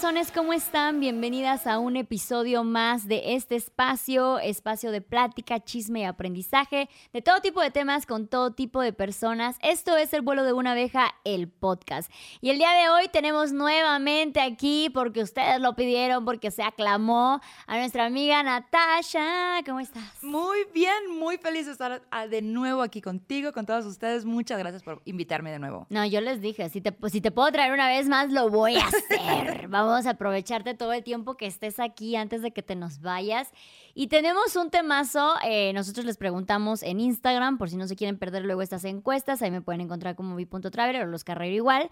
[0.00, 0.98] corazones, ¿cómo están?
[0.98, 7.20] Bienvenidas a un episodio más de este espacio, espacio de plática, chisme y aprendizaje, de
[7.20, 9.58] todo tipo de temas con todo tipo de personas.
[9.60, 12.10] Esto es El vuelo de una abeja, el podcast.
[12.40, 17.42] Y el día de hoy tenemos nuevamente aquí, porque ustedes lo pidieron, porque se aclamó,
[17.66, 19.60] a nuestra amiga Natasha.
[19.66, 20.22] ¿Cómo estás?
[20.22, 24.24] Muy bien, muy feliz de estar ah, de nuevo aquí contigo, con todos ustedes.
[24.24, 25.86] Muchas gracias por invitarme de nuevo.
[25.90, 28.76] No, yo les dije, si te, si te puedo traer una vez más, lo voy
[28.76, 29.68] a hacer.
[29.68, 33.52] Vamos a aprovecharte todo el tiempo que estés aquí antes de que te nos vayas.
[33.94, 35.34] Y tenemos un temazo.
[35.44, 39.42] eh, nosotros les preguntamos en Instagram, por si no se quieren perder luego estas encuestas.
[39.42, 41.90] Ahí me pueden encontrar como vi.traveler o los Carrero igual.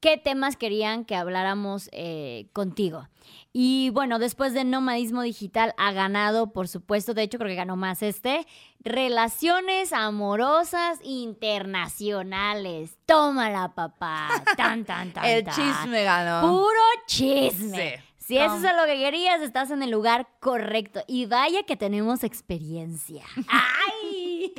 [0.00, 3.08] ¿Qué temas querían que habláramos eh, contigo?
[3.52, 7.76] Y bueno, después de Nomadismo Digital ha ganado, por supuesto, de hecho creo que ganó
[7.76, 8.46] más este,
[8.80, 12.96] Relaciones Amorosas Internacionales.
[13.06, 14.28] Tómala, papá.
[14.56, 15.24] Tan, tan, tan.
[15.26, 15.54] El tan.
[15.54, 16.48] chisme ganó.
[16.48, 17.98] Puro chisme.
[17.98, 18.04] Sí.
[18.30, 21.02] Si eso es lo que querías, estás en el lugar correcto.
[21.08, 23.24] Y vaya que tenemos experiencia.
[23.48, 24.54] ¡Ay!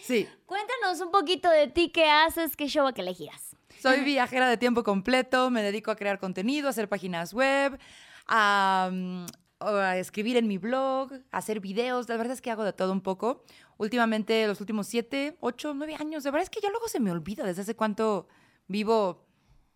[0.00, 3.55] Sí, Cuéntanos un poquito de ti, qué haces, qué show a qué le giras.
[3.80, 7.78] Soy viajera de tiempo completo, me dedico a crear contenido, a hacer páginas web,
[8.26, 9.26] a, mm,
[9.60, 12.08] a escribir en mi blog, a hacer videos.
[12.08, 13.42] La verdad es que hago de todo un poco.
[13.78, 17.10] Últimamente, los últimos siete, ocho, nueve años, de verdad es que ya luego se me
[17.10, 18.28] olvida desde hace cuánto
[18.68, 19.24] vivo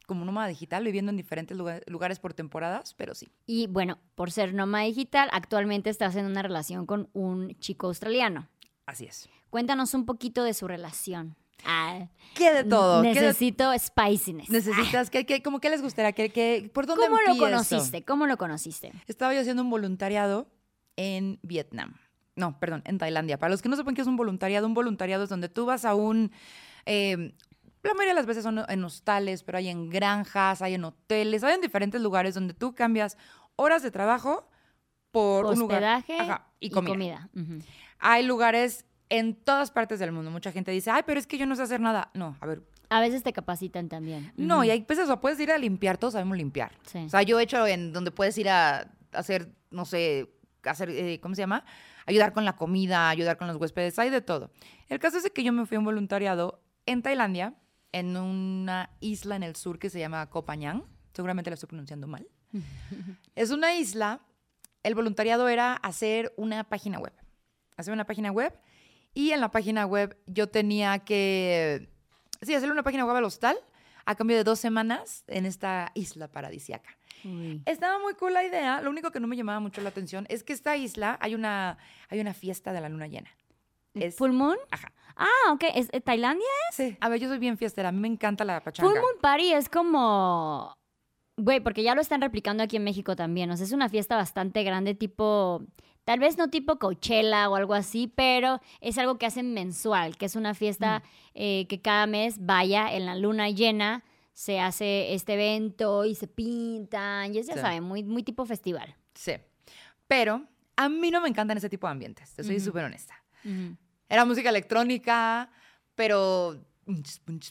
[0.07, 3.31] como nómada digital, viviendo en diferentes lugar- lugares por temporadas, pero sí.
[3.47, 8.49] Y bueno, por ser nómada digital, actualmente estás en una relación con un chico australiano.
[8.87, 9.29] Así es.
[9.51, 11.37] Cuéntanos un poquito de su relación.
[11.65, 13.03] Ah, ¿Qué de todo?
[13.03, 14.49] ¿Qué de- Necesito spiciness.
[14.51, 15.11] necesitas?
[15.11, 16.13] ¿Qué, qué, como qué les gustaría?
[16.13, 18.05] ¿Qué, qué- ¿Por dónde ¿Cómo lo conociste?
[18.05, 18.93] ¿Cómo lo conociste?
[19.07, 20.49] Estaba yo haciendo un voluntariado
[20.97, 21.95] en Vietnam.
[22.37, 23.39] No, perdón, en Tailandia.
[23.39, 25.85] Para los que no sepan qué es un voluntariado, un voluntariado es donde tú vas
[25.85, 26.31] a un...
[26.87, 27.35] eh,
[27.83, 31.43] la mayoría de las veces son en hostales, pero hay en granjas, hay en hoteles,
[31.43, 33.17] hay en diferentes lugares donde tú cambias
[33.57, 34.49] horas de trabajo
[35.11, 35.79] por un lugar.
[35.83, 37.29] Hospedaje Ajá, y comida.
[37.35, 37.59] Ujú.
[37.99, 40.31] Hay lugares en todas partes del mundo.
[40.31, 42.11] Mucha gente dice, ay, pero es que yo no sé hacer nada.
[42.15, 44.33] No, a ver, A veces te capacitan también.
[44.37, 44.65] no, Ujú.
[44.65, 46.73] y hay veces, o sea, puedes ir a limpiar, todos sabemos limpiar.
[46.87, 46.99] Sí.
[46.99, 50.33] O sea, yo he hecho en donde puedes ir a hacer, no sé,
[50.65, 51.65] hacer, eh, ¿cómo se llama?
[52.07, 54.51] Ayudar con la comida, ayudar con los huéspedes, hay de todo.
[54.89, 57.55] El caso es que yo me fui a un voluntariado en Tailandia,
[57.93, 60.85] en una isla en el sur que se llama Koh Phangan.
[61.13, 62.27] Seguramente la estoy pronunciando mal.
[63.35, 64.21] es una isla,
[64.83, 67.13] el voluntariado era hacer una página web.
[67.77, 68.53] Hacer una página web
[69.15, 71.89] y en la página web yo tenía que,
[72.43, 73.57] sí, hacerle una página web al hostal
[74.07, 76.97] a cambio de dos semanas en esta isla paradisiaca.
[77.25, 77.63] Uy.
[77.67, 78.81] Estaba muy cool la idea.
[78.81, 81.77] Lo único que no me llamaba mucho la atención es que esta isla hay una,
[82.09, 83.31] hay una fiesta de la luna llena.
[83.95, 84.57] Es- ¿Full Moon?
[84.71, 84.93] Ajá.
[85.17, 85.65] Ah, ok.
[85.75, 86.47] ¿Es, eh, ¿Tailandia?
[86.73, 86.97] Sí.
[87.01, 87.91] A ver, yo soy bien fiestera.
[87.91, 88.89] A mí me encanta la pachanga.
[88.89, 90.73] Full Moon Party es como...
[91.37, 93.51] Güey, porque ya lo están replicando aquí en México también.
[93.51, 95.63] O sea, es una fiesta bastante grande, tipo...
[96.05, 100.27] Tal vez no tipo Coachella o algo así, pero es algo que hacen mensual, que
[100.27, 101.03] es una fiesta
[101.35, 104.03] eh, que cada mes vaya en la luna llena,
[104.33, 107.61] se hace este evento y se pintan, y es, ya Sí.
[107.61, 108.97] saben, muy, muy tipo festival.
[109.15, 109.33] Sí.
[110.09, 110.47] Pero
[110.77, 112.33] a mí no me encantan ese tipo de ambientes.
[112.35, 112.65] Te soy Ujú.
[112.67, 113.15] súper honesta.
[114.09, 115.51] Era música electrónica,
[115.95, 116.57] pero...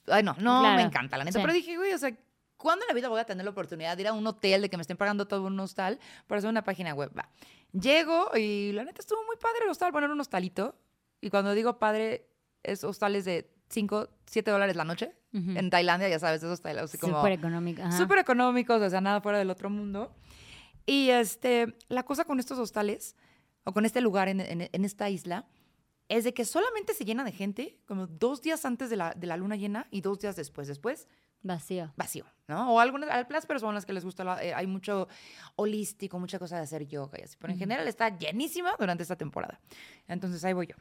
[0.07, 1.37] Ay, no, no Claro, me encanta, la neta.
[1.39, 1.41] sí.
[1.41, 2.11] Pero dije, güey, o sea,
[2.59, 4.69] ¿cuándo en la vida voy a tener la oportunidad de ir a un hotel, de
[4.69, 5.97] que me estén pagando todo un hostal
[6.27, 7.11] para hacer una página web?
[7.17, 7.27] Va.
[7.73, 10.75] Llego y la neta estuvo muy padre el hostal, poner un hostalito.
[11.21, 12.29] Y cuando digo padre,
[12.61, 15.15] es hostales de 5, 7 dólares la noche.
[15.33, 15.51] Ujú.
[15.57, 17.17] En Tailandia, ya sabes, esos hostales así como...
[17.17, 17.81] Súper económico.
[17.81, 17.97] ajá.
[17.97, 20.15] súper económicos, o sea, nada fuera del otro mundo.
[20.85, 23.15] Y este, la cosa con estos hostales,
[23.63, 25.47] o con este lugar en, en- en esta isla,
[26.07, 29.27] es de que solamente se llena de gente como dos días antes de la, de
[29.27, 30.67] la luna llena y dos días después.
[30.67, 31.07] Después,
[31.41, 31.91] Vacío.
[31.95, 32.73] vacío, ¿no?
[32.73, 35.07] O algunas, a las personas que les gusta, la- eh, hay mucho
[35.55, 37.37] holístico, mucha cosa de hacer yoga y así.
[37.39, 39.59] Pero en general está llenísima durante esta temporada.
[40.07, 40.75] Entonces ahí voy yo.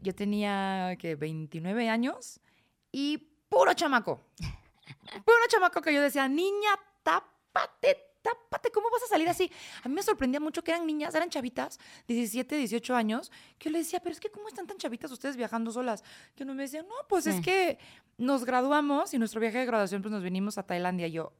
[0.00, 2.40] Yo tenía, que 29 años
[2.90, 3.18] y
[3.48, 4.20] puro chamaco.
[5.24, 6.70] Puro chamaco que yo decía, niña,
[7.04, 9.50] tápate, tápate, ¿cómo vas a salir así?
[9.82, 13.72] A mí me sorprendía mucho que eran niñas, eran chavitas, 17, 18 años, que yo
[13.72, 16.04] le decía, pero es que ¿cómo están tan chavitas ustedes viajando solas?
[16.34, 17.78] Que uno me decía, no, pues es que
[18.18, 21.06] nos graduamos y nuestro viaje de graduación pues nos venimos a Tailandia.
[21.06, 21.32] Y yo,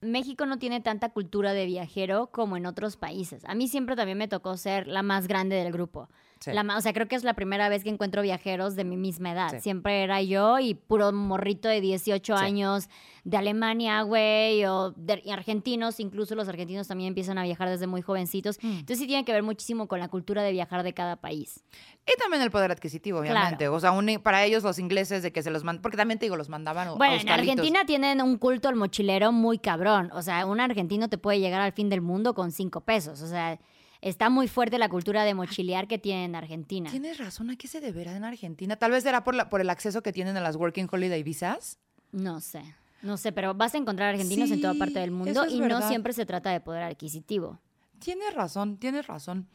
[0.00, 3.44] México no tiene tanta cultura de viajero como en otros países.
[3.44, 6.08] A mí siempre también me tocó ser la más grande del grupo.
[6.40, 6.52] Sí.
[6.52, 9.32] La o sea, creo que es la primera vez que encuentro viajeros de mi misma
[9.32, 9.50] edad.
[9.50, 9.60] Sí.
[9.60, 12.42] Siempre era yo y puro morrito de 18 Sí.
[12.44, 12.88] años
[13.24, 16.00] de Alemania, güey, o de argentinos.
[16.00, 18.58] Incluso los argentinos también empiezan a viajar desde muy jovencitos.
[18.62, 18.70] Mm.
[18.70, 21.62] Entonces sí tiene que ver muchísimo con la cultura de viajar de cada país.
[22.06, 23.68] Y también el poder adquisitivo, obviamente.
[23.68, 26.24] O sea, un- para ellos los ingleses de que se los mandan, porque también te
[26.24, 27.50] digo, los mandaban a Bueno, en hostalitos.
[27.50, 30.10] Argentina tienen un culto al mochilero muy cabrón.
[30.14, 33.20] O sea, un argentino te puede llegar al fin del mundo con cinco pesos.
[33.20, 33.58] O sea,
[34.02, 36.90] está muy fuerte la cultura de mochilear que tienen en Argentina.
[36.90, 38.76] Tienes razón, ¿a qué se deberá en Argentina?
[38.76, 41.78] Tal vez será por, la, por el acceso que tienen a las Working Holiday Visas.
[42.12, 42.62] No sé,
[43.02, 45.86] no sé, pero vas a encontrar argentinos en toda parte del mundo es y no
[45.86, 47.58] siempre se trata de poder adquisitivo.
[47.98, 49.46] Tienes razón, tienes razón.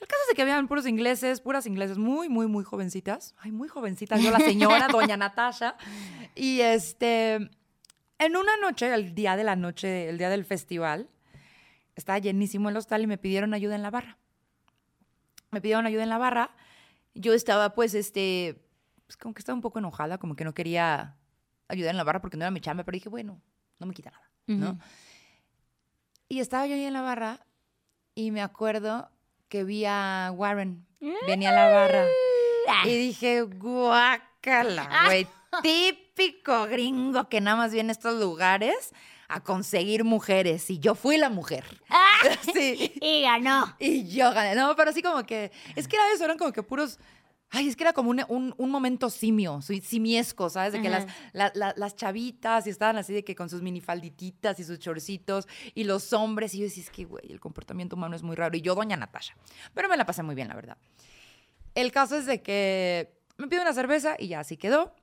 [0.00, 3.34] El caso es de que habían puros ingleses, puras ingleses muy, muy, muy jovencitas.
[3.38, 4.22] Ay, muy jovencitas.
[4.22, 5.76] Yo, la señora, doña Natasha.
[6.34, 11.10] Y este, en una noche, el día de la noche, el día del festival,
[12.00, 14.18] estaba llenísimo el hostal y me pidieron ayuda en la barra.
[15.50, 16.50] Me pidieron ayuda en la barra.
[17.14, 18.64] Yo estaba, pues, este,
[19.06, 21.16] pues como que estaba un poco enojada, como que no quería
[21.68, 23.40] ayudar en la barra porque no era mi chamba, pero dije, bueno,
[23.78, 24.70] no me quita nada, ¿no?
[24.70, 24.78] Ujú.
[26.28, 27.44] Y estaba yo ahí en la barra
[28.14, 29.10] y me acuerdo
[29.48, 30.86] que vi a Warren.
[31.26, 32.06] Venía a la barra.
[32.84, 35.26] Y dije, guácala, güey.
[35.62, 38.92] Típico gringo que nada más viene a estos lugares
[39.30, 40.68] a conseguir mujeres.
[40.70, 41.64] Y yo fui la mujer.
[42.54, 42.92] Sí.
[43.00, 43.74] Y ganó.
[43.78, 44.54] Y yo gané.
[44.54, 45.50] No, pero así como que.
[45.76, 46.98] Es que era eso, eran como que puros.
[47.52, 50.72] Ay, es que era como un, un- un momento simio, simiesco, ¿sabes?
[50.72, 51.14] De que las, Ajá.
[51.32, 55.48] la- la- las chavitas y estaban así de que con sus minifaldititas y sus chorcitos
[55.74, 56.54] y los hombres.
[56.54, 58.56] Y yo decía, es que, güey, el comportamiento humano es muy raro.
[58.56, 59.34] Y yo, doña Natasha.
[59.74, 60.76] Pero me la pasé muy bien, la verdad.
[61.74, 64.94] El caso es de que me pido una cerveza y ya así quedó.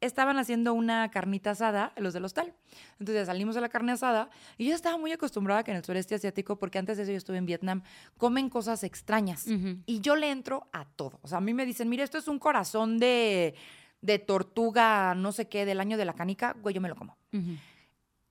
[0.00, 2.54] Estaban haciendo una carnita asada, los del hostal.
[2.98, 6.14] Entonces salimos de la carne asada y yo estaba muy acostumbrada que en el sureste
[6.14, 7.82] asiático, porque antes de eso yo estuve en Vietnam,
[8.16, 9.46] comen cosas extrañas.
[9.86, 11.18] Y yo le entro a todo.
[11.22, 13.54] O sea, a mí me dicen, mira, esto es un corazón de,
[14.00, 17.18] de tortuga, no sé qué, del año de la canica, güey, yo me lo como.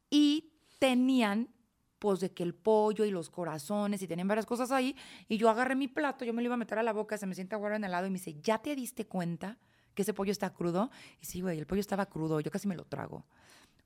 [0.10, 1.50] Y tenían,
[2.00, 4.96] pues, de que el pollo y los corazones y tenían varias cosas ahí.
[5.28, 7.28] Y yo agarré mi plato, yo me lo iba a meter a la boca, se
[7.28, 9.58] me sienta Warren al lado y me dice, ¿ya te diste cuenta
[9.96, 10.92] que ese pollo está crudo?
[11.22, 13.26] Y sí, güey, el pollo estaba crudo, yo casi me lo trago.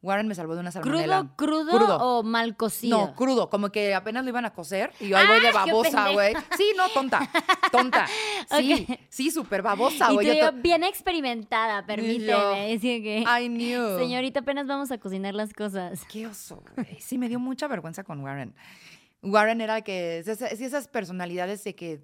[0.02, 1.32] Warren me salvó de una salmonela.
[1.38, 1.98] ¿Crudo, crudo, Crudo.
[2.20, 2.98] o mal cocido?
[2.98, 5.54] No, crudo, como que apenas lo iban a cocer y yo ahí voy de ¡Ah,
[5.54, 6.34] babosa, güey.
[6.58, 7.30] Sí, no, tonta,
[7.72, 8.06] tonta.
[8.58, 10.28] Sí, sí, súper babosa, güey.
[10.28, 12.74] Yo yo, to- bien experimentada, permíteme.
[12.76, 13.98] Así que, I knew.
[13.98, 16.04] señorita, apenas vamos a cocinar las cosas.
[16.12, 17.00] Qué oso, güey.
[17.00, 18.54] Sí, me dio mucha vergüenza con Warren.
[19.22, 22.02] Warren era el que, es esas personalidades de que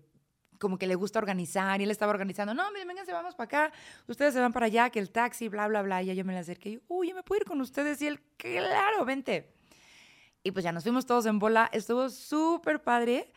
[0.60, 3.74] como que le gusta organizar y él estaba organizando, no, miren, vénganse, vamos para acá,
[4.08, 6.34] ustedes se van para allá, que el taxi, bla, bla, bla, y ya yo me
[6.34, 8.02] le acerqué y yo, uy, ¿yo me puedo ir con ustedes?
[8.02, 9.52] Y él, claro, vente.
[10.44, 13.32] Y pues ya nos fuimos todos en bola, estuvo súper padre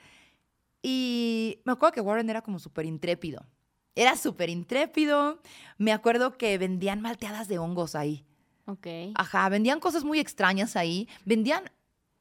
[0.83, 3.47] y me acuerdo que Warren era como súper intrépido.
[3.95, 5.41] Era súper intrépido.
[5.79, 8.25] Me acuerdo que vendían malteadas de hongos ahí.
[8.67, 8.87] Ok.
[9.15, 11.71] Ajá, vendían cosas muy extrañas ahí, vendían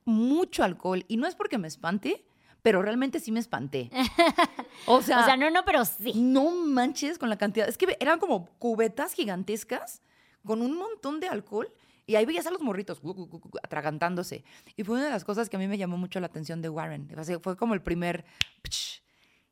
[0.05, 2.25] mucho alcohol y no es porque me espante,
[2.61, 3.89] pero realmente sí me espanté.
[4.87, 6.13] O sea, o sea, no, no, pero sí.
[6.15, 10.01] no manches con la cantidad, es que eran como cubetas gigantescas
[10.43, 11.71] con un montón de alcohol
[12.07, 14.43] y ahí veías a los morritos gu, gu, gu, atragantándose.
[14.75, 16.69] Y fue una de las cosas que a mí me llamó mucho la atención de
[16.69, 17.07] Warren.
[17.17, 18.25] O sea, fue como el primer...
[18.63, 19.03] pch,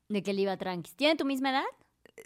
[0.08, 0.92] De que le iba tranqui.
[0.96, 1.64] ¿Tiene tu misma edad?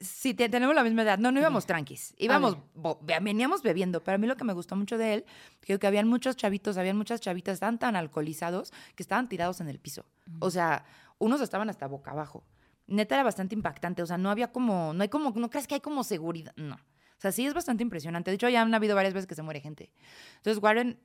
[0.02, 1.18] Sí, te- tenemos la misma edad.
[1.20, 2.14] No, no íbamos tranquis.
[2.18, 4.04] Íbamos, bo- veníamos bebiendo.
[4.04, 5.26] Pero a mí lo que me gustó mucho de él,
[5.62, 9.68] creo que habían muchos chavitos, habían muchas chavitas tan, tan alcoholizados que estaban tirados en
[9.70, 10.06] el piso.
[10.40, 10.86] O sea,
[11.20, 12.44] unos estaban hasta boca abajo.
[12.88, 14.02] Neta era bastante impactante.
[14.02, 16.54] O sea, no había como, no hay como, no crees que hay como seguridad.
[16.56, 16.76] No.
[16.76, 18.32] O sea, sí es bastante impresionante.
[18.32, 19.92] De hecho, ya han habido varias veces que se muere gente.
[20.38, 21.00] Entonces, Warren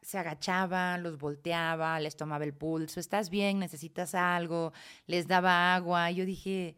[0.00, 4.72] se agachaba, los volteaba, les tomaba el pulso, estás bien, necesitas algo,
[5.06, 6.10] les daba agua.
[6.10, 6.76] Y yo dije,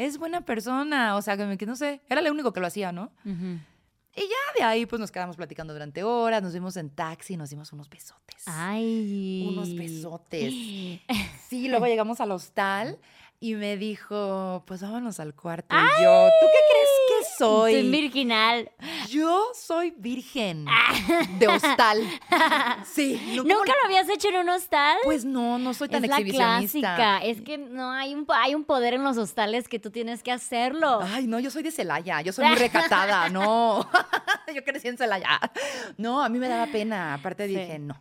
[0.00, 3.12] es buena persona, o sea, que, no sé, era lo único que lo hacía, ¿no?
[3.24, 7.50] Y ya de ahí pues nos quedamos platicando durante horas, nos vimos en taxi, nos
[7.50, 8.42] dimos unos besotes.
[8.46, 9.46] Ay.
[9.48, 10.52] Unos besotes.
[11.48, 12.96] Sí, luego llegamos al hostal
[13.40, 15.74] y me dijo, pues vámonos al cuarto.
[15.74, 16.89] Y yo, ¿tú qué crees
[17.46, 17.72] soy?
[17.72, 18.70] Soy virginal.
[19.08, 20.66] Yo soy virgen
[21.38, 22.00] de hostal.
[22.84, 23.20] Sí.
[23.36, 24.96] no como- ¿Nunca lo habías hecho en un hostal?
[25.04, 26.94] Pues no, no soy tan es la exhibicionista.
[26.96, 27.18] clásica.
[27.24, 30.32] Es que no hay un, hay un poder en los hostales que tú tienes que
[30.32, 31.00] hacerlo.
[31.02, 33.88] Ay, no, yo soy de Celaya, yo soy muy recatada, no.
[34.54, 35.38] yo crecí en Celaya.
[35.96, 37.14] No, a mí me daba pena.
[37.14, 37.54] Aparte Sí.
[37.56, 38.00] dije, no.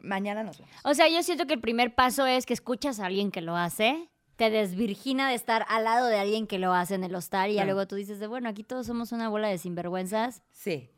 [0.00, 0.74] Mañana nos vemos.
[0.84, 3.56] O sea, yo siento que el primer paso es que escuchas a alguien que lo
[3.56, 7.50] hace, te desvirgina de estar al lado de alguien que lo hace en el hostal
[7.50, 10.90] y ya luego tú dices de, bueno, aquí todos somos una bola de sinvergüenzas, Sí.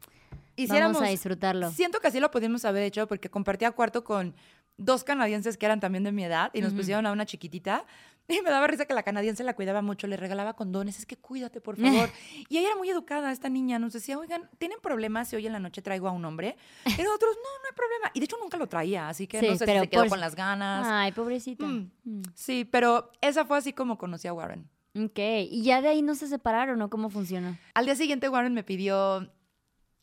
[0.69, 1.71] vamos a disfrutarlo.
[1.71, 4.35] Siento que así lo pudimos haber hecho porque compartía cuarto con
[4.79, 7.85] dos canadienses que eran también de mi edad y nos pusieron a una chiquitita
[8.29, 11.17] Y me daba risa que la canadiense la cuidaba mucho, le regalaba condones, es que
[11.17, 12.11] cuídate, por favor.
[12.49, 15.53] y ella era muy educada, esta niña, nos decía, oigan, ¿tienen problemas si hoy en
[15.53, 16.57] la noche traigo a un hombre?
[16.97, 18.11] Pero otros, no, no hay problema.
[18.15, 20.11] Y de hecho nunca lo traía, así que Sí, no sé si se quedó por-
[20.11, 20.87] con las ganas.
[20.89, 21.65] Ay, pobrecita.
[21.67, 21.91] Mm.
[22.05, 22.23] Mm.
[22.35, 24.69] Sí, pero esa fue así como conocí a Warren.
[24.99, 25.19] Ok,
[25.51, 27.57] y ya de ahí no se separaron, ¿o cómo funcionó?
[27.75, 29.31] Al día siguiente Warren me pidió...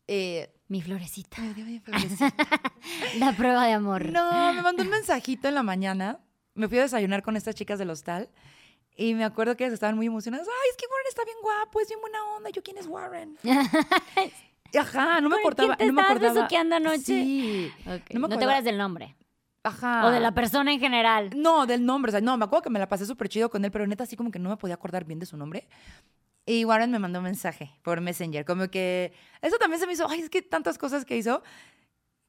[0.06, 1.40] Eh, Mi florecita.
[1.42, 2.32] me dio mi florecita.
[3.18, 4.06] La prueba de amor.
[4.10, 6.20] No, me mandó un mensajito en la mañana.
[6.54, 8.28] Me fui a desayunar con estas chicas del hostal.
[8.96, 10.46] Y me acuerdo que ellas estaban muy emocionadas.
[10.46, 12.50] Ay, es que Warren está bien guapo, es bien buena onda.
[12.50, 13.36] Yo, ¿quién es Warren?
[14.78, 15.76] Ajá, no me ¿Por quién acordaba.
[15.76, 16.34] te no me acordaba.
[16.34, 17.02] besuqueando anoche?
[17.04, 17.72] Sí.
[17.86, 19.16] Ok, No me No, te acuerdas del nombre.
[19.62, 20.06] Ajá.
[20.06, 21.30] O de la persona en general.
[21.34, 22.10] No, del nombre.
[22.10, 24.04] O sea, no, me acuerdo que me la pasé súper chido con él, pero neta,
[24.04, 25.68] así como que no me podía acordar bien de su nombre.
[26.46, 30.06] Y Warren me mandó un mensaje por Messenger, como que eso también se me hizo,
[30.08, 31.42] ay, es que tantas cosas que hizo,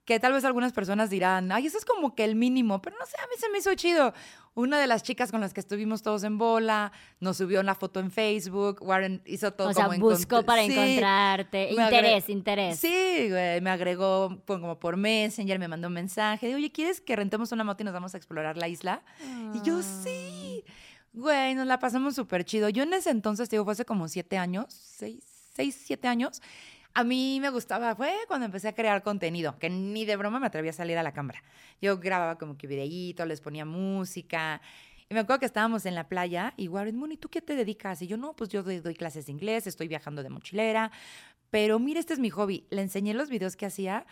[0.06, 3.06] que tal vez algunas personas dirán, ay, eso es como que el mínimo, pero no
[3.08, 4.14] sé, a mí se me hizo chido.
[4.54, 8.00] Una de las chicas con las que estuvimos todos en bola, nos subió una foto
[8.00, 11.72] en Facebook, Warren hizo todo O sea, como buscó encont- para Sí, encontrarte.
[11.72, 12.80] Interés, interés.
[12.80, 17.16] Sí, güey, me agregó como por Messenger, me mandó un mensaje de, oye, ¿quieres que
[17.16, 19.04] rentemos una moto y nos vamos a explorar la isla?
[19.54, 20.64] Y yo, sí.
[21.14, 22.70] Güey, nos la pasamos súper chido.
[22.70, 26.42] Yo en ese entonces, te digo, fue hace como siete años, seis, seis, siete años.
[26.98, 30.48] A mí me gustaba, fue cuando empecé a crear contenido, que ni de broma me
[30.48, 31.44] atrevía a salir a la cámara.
[31.82, 34.62] Yo grababa como que videíto, les ponía música.
[35.10, 37.56] Y me acuerdo que estábamos en la playa y Warren, Moon, ¿y tú qué te
[37.56, 38.02] dedicas?
[38.02, 40.90] Y yo, no, pues yo doy, doy clases de inglés, estoy viajando de mochilera.
[41.52, 42.66] Pero mira, este es mi hobby.
[42.70, 44.06] Le enseñé los videos que hacía.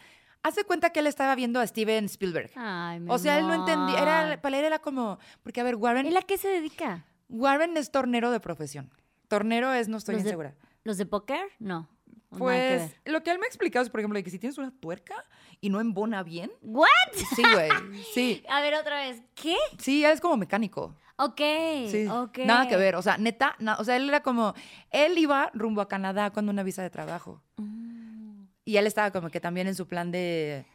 [0.43, 2.51] Hace cuenta que él estaba viendo a Steven Spielberg.
[2.55, 5.77] Ay, mi O sea, él no entendía, era, para él era como, porque a ver,
[5.77, 7.05] Warren, ¿Él a qué se dedica?
[7.29, 8.91] Warren es tornero de profesión.
[9.29, 10.55] Tornero es, no estoy ¿Los bien de- segura.
[10.83, 11.45] ¿Los de póker?
[11.59, 11.87] No.
[12.33, 14.57] Que Pues lo que él me ha explicado es, por ejemplo, de que si tienes
[14.57, 15.15] una tuerca
[15.61, 16.51] y no embona bien.
[16.61, 16.87] ¿What?
[17.35, 17.69] Sí, güey.
[18.13, 18.43] Sí.
[18.49, 19.21] A ver, otra vez.
[19.35, 19.55] ¿Qué?
[19.79, 20.95] Sí, él es como mecánico.
[21.15, 21.41] Ok.
[21.89, 22.07] Sí.
[22.09, 22.39] ok.
[22.39, 22.95] Nada que ver.
[22.95, 24.53] O sea, neta, na- o sea, él era como,
[24.91, 27.41] él iba rumbo a Canadá con una visa de trabajo.
[27.57, 28.45] Mm.
[28.65, 30.65] Y él estaba como que también en su plan de,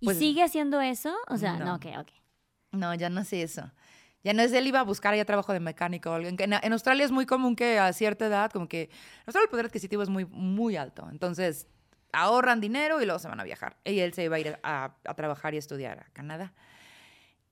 [0.00, 1.14] ¿Y Pues- sigue haciendo eso?
[1.28, 1.74] O sea, no, No.
[1.76, 2.08] ok, ok.
[2.72, 3.70] No, ya no sé eso.
[4.24, 6.16] Ya no es él iba a buscar ya trabajo de mecánico.
[6.16, 8.90] En, en Australia es muy común que a cierta edad, como que en
[9.26, 11.06] Australia el poder adquisitivo es muy, muy alto.
[11.10, 11.68] Entonces,
[12.14, 13.76] ahorran dinero y luego se van a viajar.
[13.84, 16.54] Y él se iba a ir a, trabajar y estudiar a Canadá.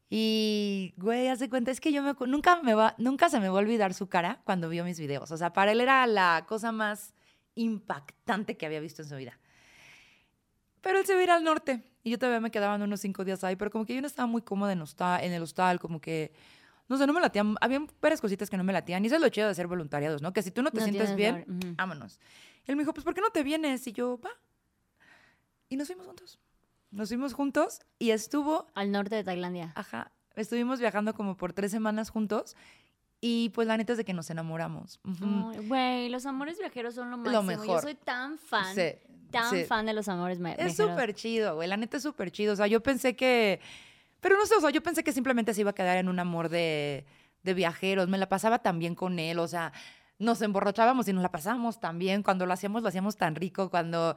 [0.09, 3.49] Y, güey, haz de cuenta, es que yo me, nunca, me va, nunca se me
[3.49, 5.31] va a olvidar su cara cuando vio mis videos.
[5.31, 7.14] O sea, para él era la cosa más
[7.55, 9.38] impactante que había visto en su vida.
[10.81, 13.25] Pero él se iba a ir al norte y yo todavía me quedaban unos cinco
[13.25, 15.79] días ahí, pero como que yo no estaba muy cómoda en, hostal, en el hostal,
[15.79, 16.33] como que,
[16.89, 19.23] no sé, no me latían, había varias cositas que no me latían y eso es
[19.23, 20.33] lo chido de hacer voluntariados, ¿no?
[20.33, 21.75] Que si tú no te No sientes bien, hora, ujú.
[21.77, 22.21] vámonos.
[22.67, 23.87] Él me dijo, pues, ¿por qué no te vienes?
[23.87, 24.31] Y yo, va.
[25.69, 26.39] Y nos fuimos juntos.
[26.91, 29.73] Nos fuimos juntos y estuvo, Al norte de Tailandia.
[29.75, 32.55] ajá, estuvimos viajando como por tres semanas juntos
[33.21, 35.01] y pues la neta es de que nos enamoramos.
[35.05, 35.51] Ujú.
[35.55, 37.41] Ay, Güey, los amores viajeros son lo máximo.
[37.41, 37.81] Yo mejor.
[37.83, 38.93] soy tan fan, Sí,
[39.31, 39.65] tan sí.
[39.65, 40.91] fan de los amores ma- Es viajeros.
[40.91, 41.69] súper chido, güey.
[41.69, 42.53] La neta es súper chido.
[42.53, 43.61] O sea, yo pensé que.
[44.23, 46.19] Pero no sé, o sea, yo pensé que simplemente se iba a quedar en un
[46.19, 47.05] amor de,
[47.43, 48.09] de viajeros.
[48.09, 49.38] Me la pasaba tan bien con él.
[49.38, 49.73] O sea,
[50.19, 52.23] nos emborrachábamos y nos la pasábamos tan bien.
[52.23, 53.69] Cuando lo hacíamos, lo hacíamos tan rico.
[53.69, 54.17] Cuando.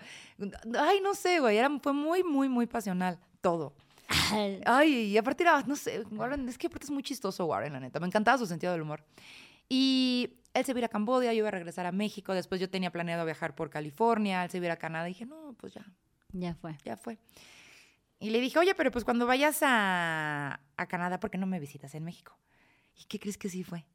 [0.80, 1.58] Ay, no sé, güey.
[1.58, 3.74] Era, fue muy, muy, muy pasional todo.
[4.66, 7.80] Ay, y aparte era, no sé, Warren, es que aparte es muy chistoso Warren, la
[7.80, 8.00] neta.
[8.00, 9.04] Me encantaba su sentido del humor.
[9.68, 12.34] Y él se iba a ir a Cambodia, yo iba a regresar a México.
[12.34, 14.44] Después yo tenía planeado viajar por California.
[14.44, 15.10] Él se iba a ir a Canadá.
[15.10, 15.84] Y dije, no, pues ya,
[16.34, 16.78] Ya fue.
[16.86, 17.18] ya fue.
[18.20, 21.60] Y le dije, oye, pero pues cuando vayas a, a Canadá, ¿por qué no me
[21.60, 22.38] visitas en México?
[22.98, 23.86] ¿Y qué crees que sí fue?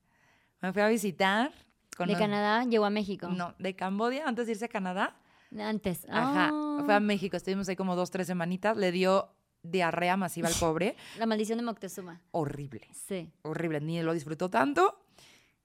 [0.61, 1.53] Me fui a visitar.
[1.97, 3.29] con De los- Canadá llegó a México.
[3.29, 5.17] No, de Cambodia, antes de irse a Canadá.
[5.59, 6.07] Antes.
[6.09, 7.37] Ajá, Ah, fue a México.
[7.37, 8.77] Estuvimos ahí como dos, tres semanitas.
[8.77, 9.31] Le dio
[9.63, 10.97] diarrea masiva al pobre.
[11.19, 12.21] La maldición de Moctezuma.
[12.31, 13.31] horrible, Sí.
[13.43, 13.81] horrible.
[13.81, 15.03] Ni lo disfrutó tanto.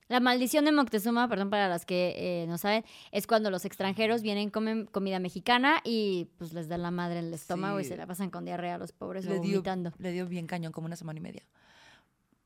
[0.08, 4.22] La maldición de Moctezuma, perdón para las que eh, no saben, es cuando los extranjeros
[4.22, 7.98] vienen, comen comida mexicana y pues les da la madre en el estómago y se
[7.98, 9.94] la pasan con diarrea a los pobres o Le dio, vomitando.
[9.98, 11.44] le dio bien cañón, como una semana y media.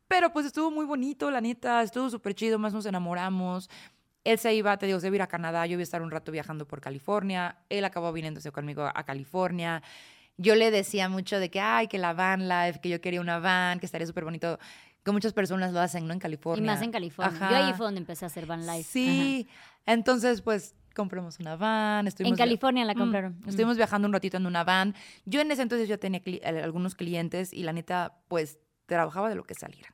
[0.08, 3.70] Pero pues estuvo muy bonito, la neta, estuvo súper chido, más nos enamoramos.
[4.24, 6.02] Él se iba, te digo, se iba a ir a Canadá, yo iba a estar
[6.02, 9.84] un rato viajando por California, él acabó viniéndose conmigo a California.
[10.38, 13.40] Yo le decía mucho de que, ay, que la van life, que yo quería una
[13.40, 14.58] van, que estaría súper bonito,
[15.04, 16.14] que muchas personas lo hacen, ¿no?
[16.14, 16.72] En Y California.
[16.74, 17.38] más en California.
[17.40, 17.68] Yo Ajá.
[17.68, 18.84] ahí fue donde empecé a hacer van life.
[18.84, 19.48] Sí,
[19.86, 23.40] entonces pues compramos una van, estuvimos En California la Mm, compraron.
[23.46, 23.50] Mm.
[23.50, 24.96] Estuvimos viajando un ratito en una van.
[25.26, 29.30] Yo en ese entonces yo tenía cli- eh, algunos clientes y la neta, pues trabajaba
[29.30, 29.94] de lo que saliera.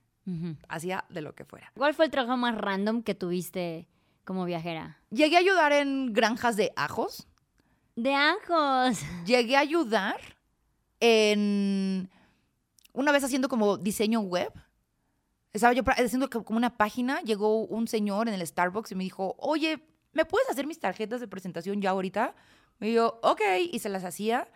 [0.70, 1.72] Hacía de lo que fuera.
[1.78, 3.88] ¿Cuál fue el trabajo más random que tuviste
[4.24, 4.98] como viajera?
[5.12, 7.28] Llegué a ayudar en granjas de ajos.
[7.96, 8.98] De ajos.
[9.28, 10.18] Llegué a ayudar
[11.00, 12.10] en.
[12.94, 14.52] Una vez haciendo como diseño web.
[15.56, 19.04] Estaba yo haciendo co- como una página, llegó un señor en el Starbucks y me
[19.04, 19.82] dijo, oye,
[20.14, 22.36] ¿me puedes hacer mis tarjetas de presentación ya ahorita?
[22.82, 24.48] Y yo, ok, y se las hacía.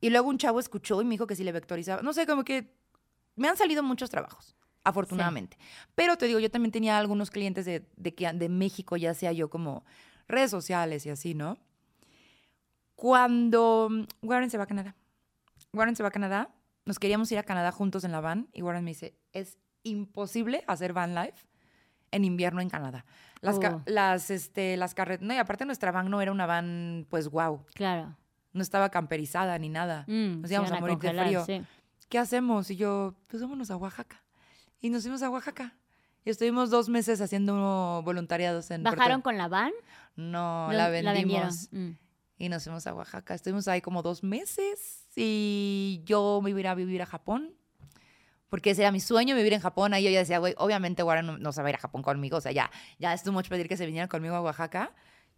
[0.00, 2.02] Y luego un chavo escuchó y me dijo que si le vectorizaba.
[2.02, 2.72] No sé, como que
[3.36, 5.58] me han salido muchos trabajos, afortunadamente.
[5.94, 9.32] Pero te digo, yo también tenía algunos clientes de, de, que- de México, ya sea
[9.32, 9.84] yo como
[10.28, 11.58] redes sociales y así, ¿no?
[12.94, 14.96] Cuando mm, Warren se va a Canadá.
[15.72, 16.50] Warren se va a Canadá.
[16.84, 20.64] Nos queríamos ir a Canadá juntos en la van y Warren me dice, es imposible
[20.66, 21.46] hacer van life
[22.10, 23.04] en invierno en Canadá.
[23.40, 23.82] Las, ca- Oh.
[23.86, 27.64] las, este, las carreteras, no, y aparte nuestra van no era una van, pues, wow,
[27.74, 28.16] Claro.
[28.52, 30.04] no estaba camperizada ni nada.
[30.08, 31.44] Mm, Nos íbamos a morir de frío.
[31.44, 31.62] sí.
[32.08, 32.70] ¿Qué hacemos?
[32.70, 34.22] Y yo, pues vámonos a Oaxaca.
[34.80, 35.74] Y nos fuimos a Oaxaca.
[36.24, 38.82] Y estuvimos dos meses haciendo voluntariados en...
[38.82, 39.72] Puerto- ¿Bajaron con la van?
[40.16, 41.68] No, la vendimos.
[41.70, 41.90] Mm.
[42.38, 43.34] Y nos fuimos a Oaxaca.
[43.34, 47.52] Estuvimos ahí como dos meses y yo me iba a vivir a Japón.
[48.48, 49.92] Porque ese era mi sueño, vivir en Japón.
[49.94, 52.02] Ahí yo ya decía, güey, obviamente Warren no, no se va a ir a Japón
[52.02, 52.38] conmigo.
[52.38, 54.92] O sea, ya, ya es too much pedir que se viniera conmigo a Oaxaca.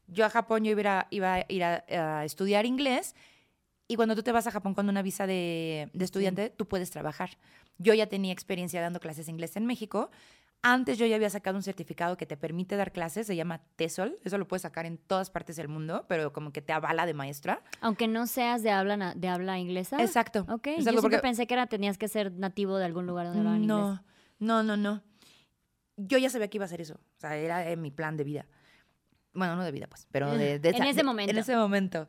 [0.07, 3.14] Yo a Japón yo iba a ir a, iba a, ir a- a estudiar inglés.
[3.88, 6.90] Y cuando tú te vas a Japón con una visa de, de estudiante, tú puedes
[6.90, 7.31] trabajar.
[7.79, 10.11] Yo ya tenía experiencia dando clases de inglés en México.
[10.62, 14.19] Antes yo ya había sacado un certificado que te permite dar clases, se llama TESOL.
[14.25, 17.14] Eso lo puedes sacar en todas partes del mundo, pero como que te avala de
[17.14, 17.62] maestra.
[17.81, 20.02] Aunque no seas de habla, de habla inglesa.
[20.02, 20.40] Exacto.
[20.50, 23.26] Ok, yo Exacto, siempre porque- pensé que era, tenías que ser nativo de algún lugar
[23.26, 23.79] donde hablaban inglés.
[23.79, 24.02] No,
[24.38, 25.02] no, no, no.
[25.97, 26.95] Yo ya sabía que iba a hacer eso.
[26.95, 28.47] O sea, era eh, mi plan de vida.
[29.33, 31.31] Bueno, no de vida, pues, pero de, de En ese de- momento.
[31.31, 32.07] En ese momento.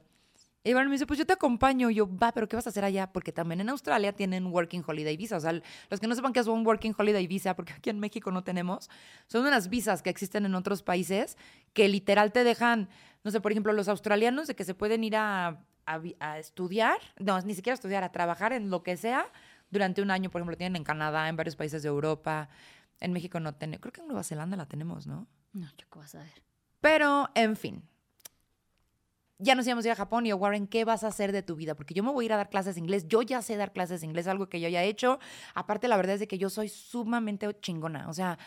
[0.64, 1.90] Y bueno, me dice, pues yo te acompaño.
[1.90, 3.12] Y yo, va, pero ¿qué vas a hacer allá?
[3.12, 5.38] Porque también en Australia tienen Working Holiday Visa.
[5.38, 8.00] O sea, los que no sepan qué es un Working Holiday Visa, porque aquí en
[8.00, 8.90] México no tenemos,
[9.28, 11.38] son unas visas que existen en otros países
[11.74, 12.90] que literal te dejan,
[13.24, 15.48] no sé, por ejemplo, los australianos de que se pueden ir a,
[15.86, 19.26] a a estudiar, no, ni siquiera estudiar, a trabajar en lo que sea
[19.72, 20.30] durante un año.
[20.30, 22.50] Por ejemplo, tienen en Canadá, en varios países de Europa.
[23.00, 25.28] En México no tenemos, creo que en Nueva Zelanda la tenemos, ¿no?
[25.54, 26.44] No, yo qué vas a ver.
[26.82, 27.84] Pero, en fin.
[29.42, 31.42] Ya nos íbamos a ir a Japón y yo, Warren, ¿qué vas a hacer de
[31.42, 31.76] tu vida?
[31.76, 33.08] Porque yo me voy a ir a dar clases de inglés.
[33.08, 35.20] Yo ya sé dar clases de inglés, algo que yo ya he hecho.
[35.56, 38.08] Aparte, la verdad es de que yo soy sumamente chingona.
[38.10, 38.38] O sea,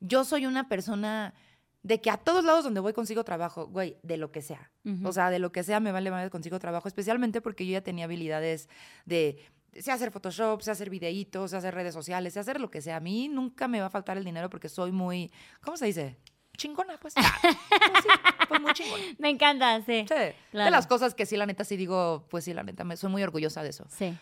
[0.00, 1.34] yo soy una persona
[1.82, 4.70] de que a todos lados donde voy consigo trabajo, güey, de lo que sea.
[5.04, 7.82] O sea, de lo que sea me vale más consigo trabajo, especialmente porque yo ya
[7.82, 8.68] tenía habilidades
[9.04, 9.38] de
[9.78, 12.96] sé hacer Photoshop, sé hacer videitos, sé hacer redes sociales, sé hacer lo que sea.
[12.96, 16.16] A mí nunca me va a faltar el dinero porque soy muy, ¿cómo se dice?
[16.56, 17.14] Chingona, pues.
[17.16, 17.54] Ah, pues
[18.02, 18.08] sí,
[18.48, 19.02] pues muy chingona.
[19.18, 20.04] Me encanta, sí.
[20.08, 20.70] Sí, De Claro.
[20.70, 23.22] las cosas que sí, la neta, sí digo, pues sí, la neta, me soy muy
[23.22, 23.86] orgullosa de eso.
[23.88, 24.16] Sí.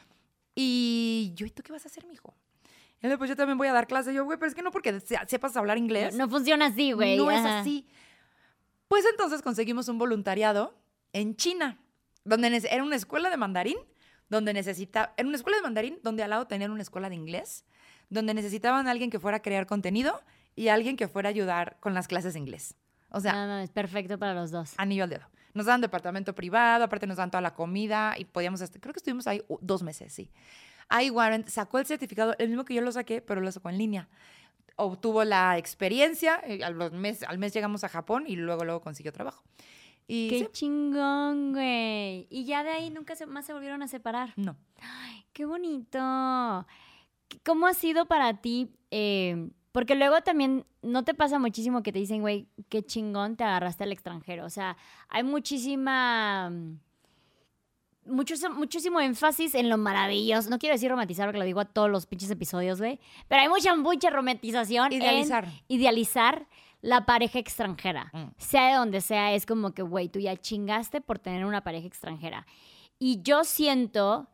[0.54, 2.34] Y yo, ¿y tú qué vas a hacer, mijo?
[3.00, 4.12] Y él, pues yo también voy a dar clase.
[4.14, 6.14] Yo, güey, pero es que no porque se- sepas hablar No, inglés.
[6.14, 7.16] no funciona así, güey.
[7.16, 7.60] No es Ajá.
[7.60, 7.86] así.
[8.88, 10.74] Pues entonces conseguimos un voluntariado
[11.12, 11.78] en China,
[12.24, 13.76] donde era una escuela de mandarín,
[14.28, 17.64] donde necesitaba, era una escuela de mandarín donde al lado tenían una escuela de inglés,
[18.08, 20.22] donde necesitaban a alguien que fuera a crear contenido
[20.54, 22.74] y alguien que fuera a ayudar con las clases de inglés.
[23.10, 24.74] O sea, No, no, es perfecto para los dos.
[24.78, 25.26] anillo al dedo.
[25.54, 29.26] Nos daban departamento privado, aparte nos daban toda la comida y podíamos, creo que estuvimos
[29.26, 30.30] ahí dos meses, sí.
[30.88, 33.78] Ahí Warren sacó el certificado, el mismo que yo lo saqué, pero lo sacó en
[33.78, 34.08] línea.
[34.76, 39.12] Obtuvo la experiencia, eh, al, mes, al mes llegamos a Japón y luego, luego consiguió
[39.12, 39.42] trabajo.
[40.08, 42.26] Y Qué sí, chingón, güey.
[42.30, 44.32] Y ya de ahí nunca se- más se volvieron a separar.
[44.36, 44.56] no.
[45.34, 45.98] Qué bonito.
[47.44, 48.68] ¿Cómo ha sido para ti?
[48.90, 53.44] eh, porque luego también no te pasa muchísimo que te dicen, güey, qué chingón te
[53.44, 54.44] agarraste al extranjero.
[54.44, 54.76] O sea,
[55.08, 56.50] hay muchísima.
[56.50, 56.78] mm,
[58.04, 60.50] Mucho, muchísimo énfasis en lo maravilloso.
[60.50, 62.98] No quiero decir romantizar porque lo digo a todos los pinches episodios, güey.
[63.28, 64.86] Pero hay mucha, mucha romantización.
[64.92, 65.46] en Idealizar.
[65.68, 66.46] idealizar
[66.80, 68.10] la pareja extranjera.
[68.12, 68.24] Mm.
[68.38, 71.86] Sea de donde sea, es como que, güey, tú ya chingaste por tener una pareja
[71.86, 72.44] extranjera.
[72.98, 74.26] Y yo siento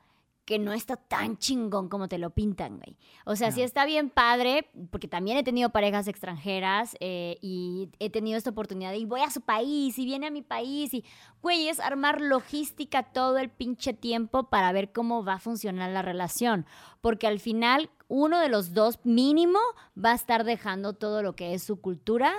[0.48, 2.96] que no está tan chingón como te lo pintan, güey.
[3.26, 3.66] O sea, sí No.
[3.66, 8.92] está bien padre, porque también he tenido parejas extranjeras eh, y he tenido esta oportunidad
[8.92, 11.04] de, y voy a su país, y viene a mi país, y,
[11.42, 16.00] güey, es armar logística todo el pinche tiempo para ver cómo va a funcionar la
[16.00, 16.64] relación.
[17.02, 19.58] Porque al final, uno de los dos mínimo
[20.02, 22.32] va a estar dejando todo lo que es su cultura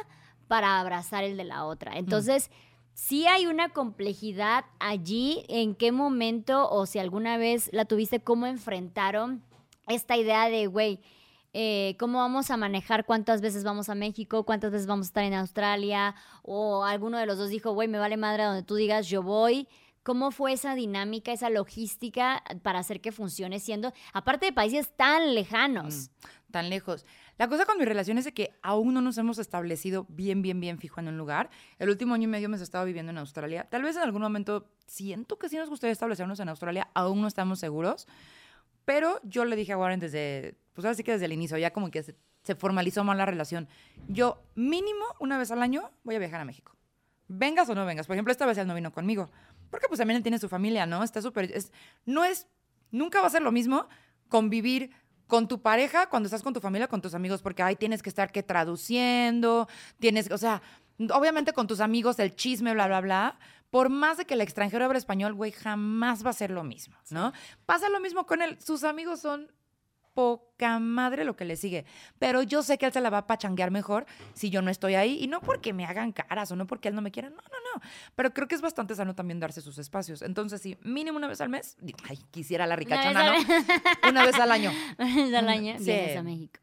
[0.47, 1.95] para abrazar el de la otra.
[1.99, 2.49] Entonces,
[2.99, 8.45] sí hay una complejidad allí, en qué momento o si alguna vez la tuviste, cómo
[8.45, 9.41] enfrentaron
[9.87, 10.99] esta idea de, güey,
[11.53, 15.23] eh, cómo vamos a manejar cuántas veces vamos a México, cuántas veces vamos a estar
[15.23, 19.07] en Australia, o alguno de los dos dijo, güey, me vale madre donde tú digas,
[19.07, 19.67] yo voy.
[20.03, 25.35] ¿Cómo fue esa dinámica, esa logística para hacer que funcione siendo, aparte de países tan
[25.35, 26.09] lejanos?
[26.09, 27.05] Mm, tan lejos.
[27.39, 30.59] La cosa con mi relación es de que aún no nos hemos establecido bien, bien,
[30.59, 31.49] bien fijo en un lugar.
[31.77, 33.65] El último año y medio hemos estado viviendo en Australia.
[33.69, 36.89] Tal vez en algún momento siento que sí nos gustaría establecernos en Australia.
[36.93, 38.09] Aún no estamos seguros.
[38.83, 41.71] Pero yo le dije a Warren desde, pues ahora sí que desde el inicio, ya
[41.71, 43.69] como que se, se formalizó mal la relación.
[44.09, 46.75] Yo, mínimo, una vez al año, voy a viajar a México.
[47.29, 48.05] Vengas o no vengas.
[48.05, 49.29] Por ejemplo, esta vez él no vino conmigo.
[49.69, 51.03] Porque pues también él tiene su familia, ¿no?
[51.03, 51.49] Está súper...
[51.53, 51.71] Es,
[52.05, 52.47] no es...
[52.91, 53.87] Nunca va a ser lo mismo
[54.27, 54.91] convivir
[55.29, 58.09] con tu pareja cuando estás con tu familia, con tus amigos, porque ahí tienes que
[58.09, 60.61] estar que traduciendo, tienes, o sea,
[61.13, 63.39] obviamente con tus amigos el chisme, bla, bla, bla.
[63.69, 66.97] Por más de que el extranjero hable español, güey, jamás va a ser lo mismo,
[67.11, 67.31] ¿no?
[67.67, 68.57] Pasa lo mismo con él.
[68.59, 69.51] Sus amigos son
[70.13, 71.85] poca madre lo que le sigue.
[72.17, 74.95] Pero yo sé que él se la va a pachanguear mejor si yo no estoy
[74.95, 75.17] ahí.
[75.21, 77.29] Y no porque me hagan caras o no porque él no me quiera.
[77.29, 77.81] No, no, no.
[78.15, 80.21] Pero creo que es bastante sano también darse sus espacios.
[80.21, 81.77] Entonces, sí, mínimo una vez al mes.
[82.09, 84.09] Ay, quisiera la ricachona, ¿no?
[84.09, 84.71] Una vez al año.
[84.97, 85.85] Una vez al año sí.
[85.85, 86.59] vienes a México.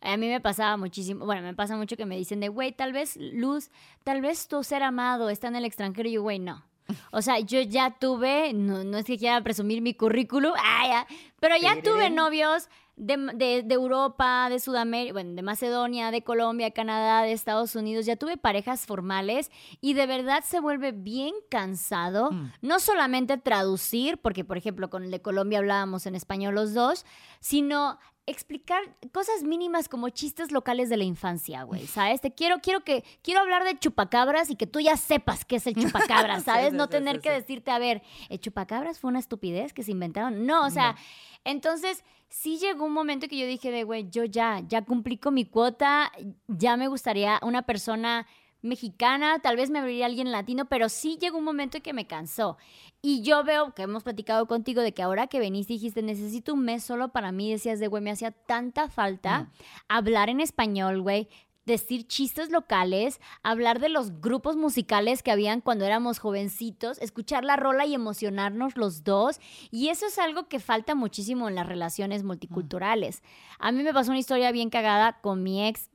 [0.00, 2.92] A mí me pasaba muchísimo, bueno, me pasa mucho que me dicen de, güey, tal
[2.92, 3.70] vez, Luz,
[4.02, 6.64] tal vez tu ser amado está en el extranjero y yo, güey, no.
[7.12, 11.06] O sea, yo ya tuve, no, no es que quiera presumir mi currículum, ah,
[11.38, 12.68] pero ya tuve novios
[13.00, 18.16] de, de, Europa, de Sudamérica, bueno, de Macedonia, de Colombia, Canadá, de Estados Unidos, ya
[18.16, 22.52] tuve parejas formales y de verdad se vuelve bien cansado, mm.
[22.60, 27.06] no solamente traducir, porque por ejemplo con el de Colombia hablábamos en español los dos,
[27.40, 27.98] sino
[28.30, 28.80] explicar
[29.12, 32.20] cosas mínimas como chistes locales de la infancia, güey, ¿sabes?
[32.20, 35.66] Te quiero, quiero que, quiero hablar de chupacabras y que tú ya sepas qué es
[35.66, 36.72] el chupacabras, ¿sabes?
[36.72, 40.46] no tener que decirte, a ver, ¿el chupacabras fue una estupidez que se inventaron?
[40.46, 40.96] No, o sea,
[41.44, 45.34] entonces sí llegó un momento que yo dije de, güey, yo ya, ya cumplí con
[45.34, 46.12] mi cuota,
[46.48, 48.26] ya me gustaría una persona
[48.62, 52.06] mexicana, tal vez me abriría alguien latino, pero sí llegó un momento en que me
[52.06, 52.56] cansó.
[53.02, 56.64] Y yo veo que hemos platicado contigo de que ahora que veniste dijiste, necesito un
[56.64, 59.50] mes solo para mí, decías de, güey, me hacía tanta falta mm.
[59.88, 61.28] hablar en español, güey,
[61.64, 67.56] decir chistes locales, hablar de los grupos musicales que habían cuando éramos jovencitos, escuchar la
[67.56, 69.40] rola y emocionarnos los dos.
[69.70, 73.22] Y eso es algo que falta muchísimo en las relaciones multiculturales.
[73.58, 75.90] A mí me pasó una historia bien cagada con mi ex,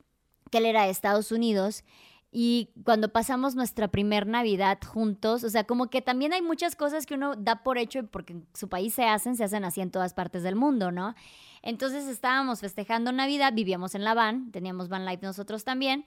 [0.50, 1.84] que él era de Estados Unidos.
[2.30, 7.06] Y cuando pasamos nuestra primer Navidad juntos, o sea, como que también hay muchas cosas
[7.06, 9.90] que uno da por hecho porque en su país se hacen, se hacen así en
[9.90, 11.14] todas partes del mundo, ¿no?
[11.62, 16.04] Entonces estábamos festejando Navidad, vivíamos en la van, teníamos van life nosotros también,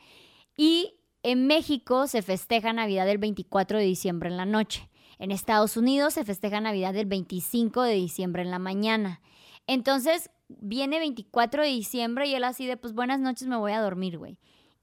[0.56, 4.90] y en México se festeja Navidad el 24 de diciembre en la noche.
[5.18, 9.22] En Estados Unidos se festeja Navidad el 25 de diciembre en la mañana.
[9.68, 13.82] Entonces viene 24 de diciembre y él así de, pues buenas noches, me voy a
[13.82, 14.40] dormir, güey.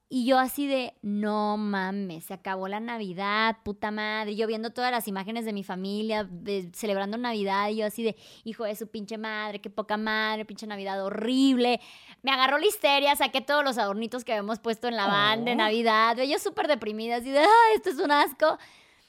[0.09, 4.37] Y yo así de, no mames, se acabó la Navidad, puta madre.
[4.37, 6.29] Yo viendo todas las imágenes de mi familia
[6.75, 10.65] celebrando Navidad y yo así de, hijo de su pinche madre, qué poca madre, pinche
[10.69, 11.81] Navidad horrible.
[12.23, 15.53] Me agarró la histeria, saqué todos los adornitos que habíamos puesto en la van de
[15.53, 15.57] oh.
[15.57, 16.17] Navidad.
[16.19, 18.59] Yo súper deprimida, así de, esto es un asco.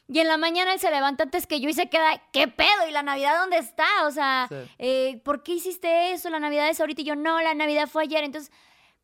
[0.08, 2.88] Y en la mañana él se levanta antes que yo y se queda, ¿qué pedo?
[2.90, 3.86] ¿Y la Navidad dónde está?
[4.08, 6.32] O sea, eh, ¿por qué hiciste eso?
[6.32, 8.24] La Navidad es ahorita y yo, no, la Navidad fue ayer.
[8.24, 8.52] Entonces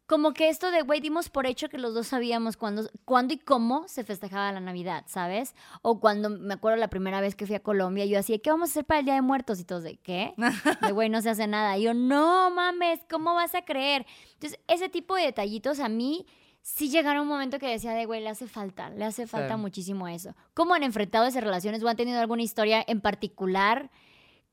[0.05, 3.37] como que esto de, güey, dimos por hecho que los dos sabíamos cuándo, cuándo y
[3.37, 5.55] cómo se festejaba la Navidad, ¿sabes?
[5.81, 8.69] O cuando, me acuerdo la primera vez que fui a Colombia, yo así, ¿qué vamos
[8.69, 9.59] a hacer para el Día de Muertos?
[9.59, 10.33] Y todos de, ¿qué?
[10.81, 11.77] De, güey, no se hace nada.
[11.77, 14.05] Y yo, no mames, ¿cómo vas a creer?
[14.33, 16.25] Entonces, ese tipo de detallitos a mí
[16.61, 20.09] sí llegaron un momento que decía de, güey, le hace falta, le hace falta muchísimo
[20.09, 20.35] eso.
[20.53, 23.89] ¿Cómo han enfrentado esas relaciones o han tenido alguna historia en particular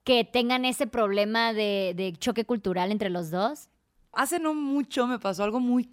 [0.04, 3.68] que tengan ese problema de, de choque cultural entre los dos?
[4.12, 5.90] Hace no mucho me pasó algo muy,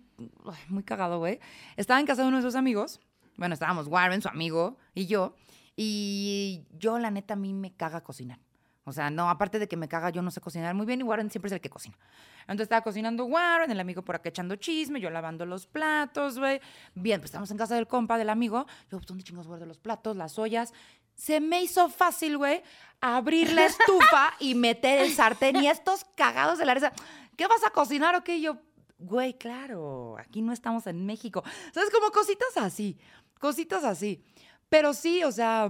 [0.70, 1.40] muy cagado, güey.
[1.76, 3.00] Estaba en casa de uno de sus amigos.
[3.36, 5.36] Bueno, estábamos Warren, su amigo, y yo.
[5.76, 8.40] Y yo, la neta, a mí me caga cocinar.
[8.88, 11.04] O sea, no, aparte de que me caga, yo no sé cocinar muy bien y
[11.04, 11.98] Warren siempre es el que cocina.
[12.44, 16.62] Entonces estaba cocinando Warren, el amigo por acá echando chisme, yo lavando los platos, güey.
[16.96, 18.66] Bien, pues estamos en casa del compa, del amigo.
[18.90, 20.74] Yo, ¿dónde chingados guardo los platos, las ollas?
[21.16, 22.64] Se me hizo fácil, güey,
[23.02, 26.94] abrir la estufa y meter el sartén y estos cagados de la risa.
[27.38, 28.42] ¿Qué vas a cocinar o qué?
[28.42, 28.58] yo,
[28.98, 31.44] güey, claro, aquí no estamos en México.
[31.74, 31.90] ¿Sabes?
[31.90, 32.98] Como cositas así,
[33.40, 34.22] cositas así.
[34.68, 35.70] Pero sí, o sea,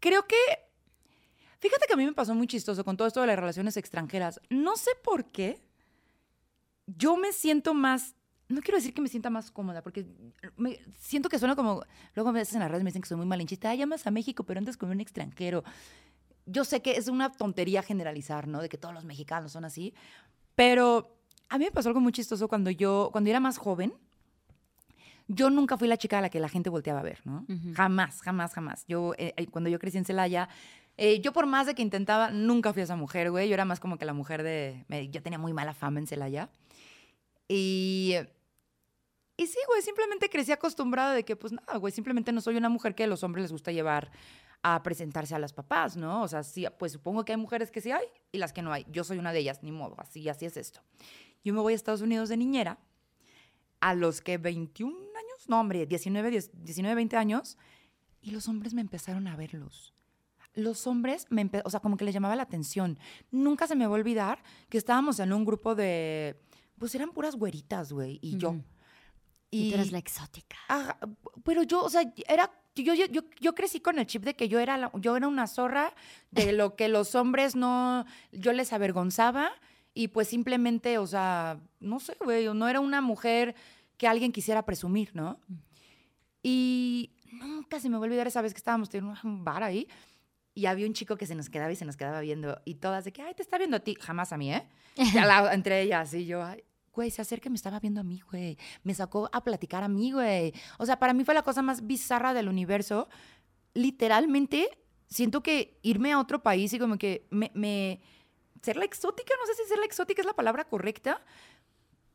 [0.00, 0.36] creo que,
[1.60, 4.40] fíjate que a mí me pasó muy chistoso con todo esto de las relaciones extranjeras.
[4.50, 5.62] No sé por qué,
[6.86, 8.14] yo me siento más
[8.48, 10.06] no quiero decir que me sienta más cómoda, porque
[10.98, 13.26] siento que suena como, luego a veces en las redes me dicen que soy muy
[13.26, 15.64] malinchista, ah, llamas a México, pero andas con un extranjero
[16.48, 18.60] yo sé que es una tontería generalizar, ¿no?
[18.60, 19.94] De que todos los mexicanos son así,
[20.54, 21.14] pero
[21.48, 23.92] a mí me pasó algo muy chistoso cuando yo, cuando era más joven,
[25.28, 27.46] yo nunca fui la chica a la que la gente volteaba a ver, ¿no?
[27.74, 28.84] Jamás, jamás, jamás.
[28.88, 30.48] Yo, eh, eh, cuando yo crecí en Celaya,
[30.96, 33.48] eh, yo por más de que intentaba, nunca fui esa mujer, güey.
[33.48, 34.84] Yo era más como que la mujer de...
[35.12, 36.50] yo tenía muy mala fama en Celaya.
[37.46, 38.14] Y...
[39.40, 42.68] Y sí, güey, simplemente crecí acostumbrada de que, pues nada, güey, simplemente no soy una
[42.68, 44.10] mujer que a los hombres les gusta llevar
[44.62, 46.22] a presentarse a las papás, ¿no?
[46.22, 48.72] O sea, sí, pues supongo que hay mujeres que sí hay y las que no
[48.72, 48.86] hay.
[48.90, 50.80] Yo soy una de ellas, ni modo, así, así es esto.
[51.42, 52.78] Y yo me voy a Estados Unidos de niñera
[53.80, 57.56] a los que 21 años, no hombre, 19, 10 19 20 años,
[58.20, 59.94] y los hombres me empezaron a verlos.
[60.54, 62.98] Los hombres, me o sea, como que les llamaba la atención.
[63.30, 66.40] Nunca se me va a olvidar que estábamos en un grupo de,
[66.78, 68.50] pues eran puras güeritas, güey, y yo.
[68.50, 68.64] Ujú.
[69.50, 70.56] Y tú eres la exótica.
[70.68, 70.98] Ajá,
[71.44, 72.50] pero yo, o sea, era,
[72.82, 75.94] yo, yo, yo, crecí con el chip de que yo era, yo era una zorra,
[76.30, 79.50] de lo que los hombres no, yo les avergonzaba
[79.94, 83.54] y pues simplemente, o sea, no sé, güey, no era una mujer
[83.96, 85.40] que alguien quisiera presumir, ¿no?
[86.42, 89.88] Y nunca se me va a olvidar esa vez que estábamos en un bar ahí
[90.54, 93.04] y había un chico que se nos quedaba y se nos quedaba viendo y todas
[93.04, 94.66] de que, ay, te está viendo a ti, jamás a mí, ¿eh?
[95.52, 96.64] Entre ellas y yo, ay,
[96.98, 98.58] güey, se acerca y me estaba viendo a mí, güey.
[98.82, 100.52] Me sacó a platicar a mí, güey.
[100.78, 103.08] O sea, para mí fue la cosa más bizarra del universo.
[103.74, 108.00] Literalmente, siento que irme a otro país y como que me, me-
[108.62, 111.22] ser la exótica, no sé si ser la exótica es la palabra correcta.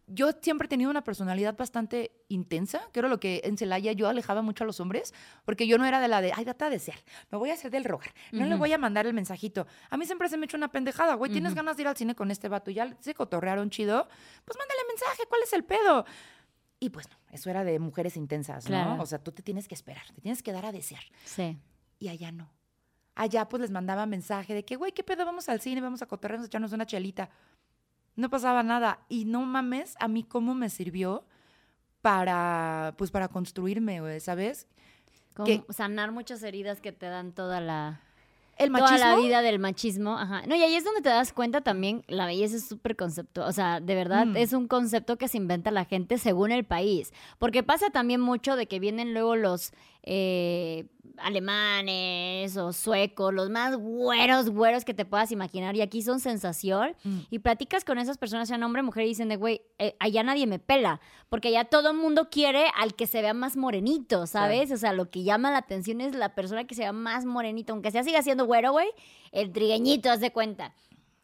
[0.07, 4.09] Yo siempre he tenido una personalidad bastante intensa, que era lo que en Celaya yo
[4.09, 5.13] alejaba mucho a los hombres,
[5.45, 6.97] porque yo no era de la de, ay, date a desear,
[7.31, 9.65] me voy a hacer del rogar, no le voy a mandar el mensajito.
[9.89, 11.95] A mí siempre se me ha hecho una pendejada, güey, tienes ganas de ir al
[11.95, 14.07] cine con este vato ya se cotorrearon chido,
[14.43, 16.05] pues mándale mensaje, ¿cuál es el pedo?
[16.79, 18.97] Y pues no, eso era de mujeres intensas, Claro.
[18.97, 19.03] ¿no?
[19.03, 21.03] O sea, tú te tienes que esperar, te tienes que dar a desear.
[21.23, 21.57] Sí.
[21.97, 22.51] Y allá no.
[23.15, 25.23] Allá pues les mandaba mensaje de que, güey, ¿qué pedo?
[25.25, 27.29] Vamos al cine, vamos a cotorrearnos, echarnos una chelita.
[28.15, 28.99] No pasaba nada.
[29.09, 31.25] Y no mames, a mí cómo me sirvió
[32.01, 34.67] para, pues para construirme, güey, ¿sabes?
[35.33, 38.01] Como Que- sanar muchas heridas que te dan toda la,
[38.57, 39.23] El toda la machismo.
[39.23, 40.17] vida del machismo.
[40.19, 40.43] Ajá.
[40.45, 43.45] No, y ahí es donde te das cuenta también, la belleza es súper concepto.
[43.45, 44.37] O sea, de verdad Mm.
[44.37, 47.13] es un concepto que se inventa la gente según el país.
[47.39, 49.71] Porque pasa también mucho de que vienen luego los
[50.03, 50.85] eh,
[51.17, 55.75] alemanes o suecos, los más güeros, güeros que te puedas imaginar.
[55.75, 56.95] Y aquí son sensación.
[57.03, 57.19] Mm.
[57.29, 60.23] Y platicas con esas personas, sean hombre o mujer, y dicen de, güey, eh, allá
[60.23, 60.99] nadie me pela.
[61.29, 64.71] Porque allá todo el mundo quiere al que se vea más morenito, ¿sabes?
[64.71, 67.73] O sea, lo que llama la atención es la persona que se vea más morenito.
[67.73, 68.87] Aunque sea siga siendo güero, güey,
[69.31, 70.73] el trigueñito, haz de cuenta.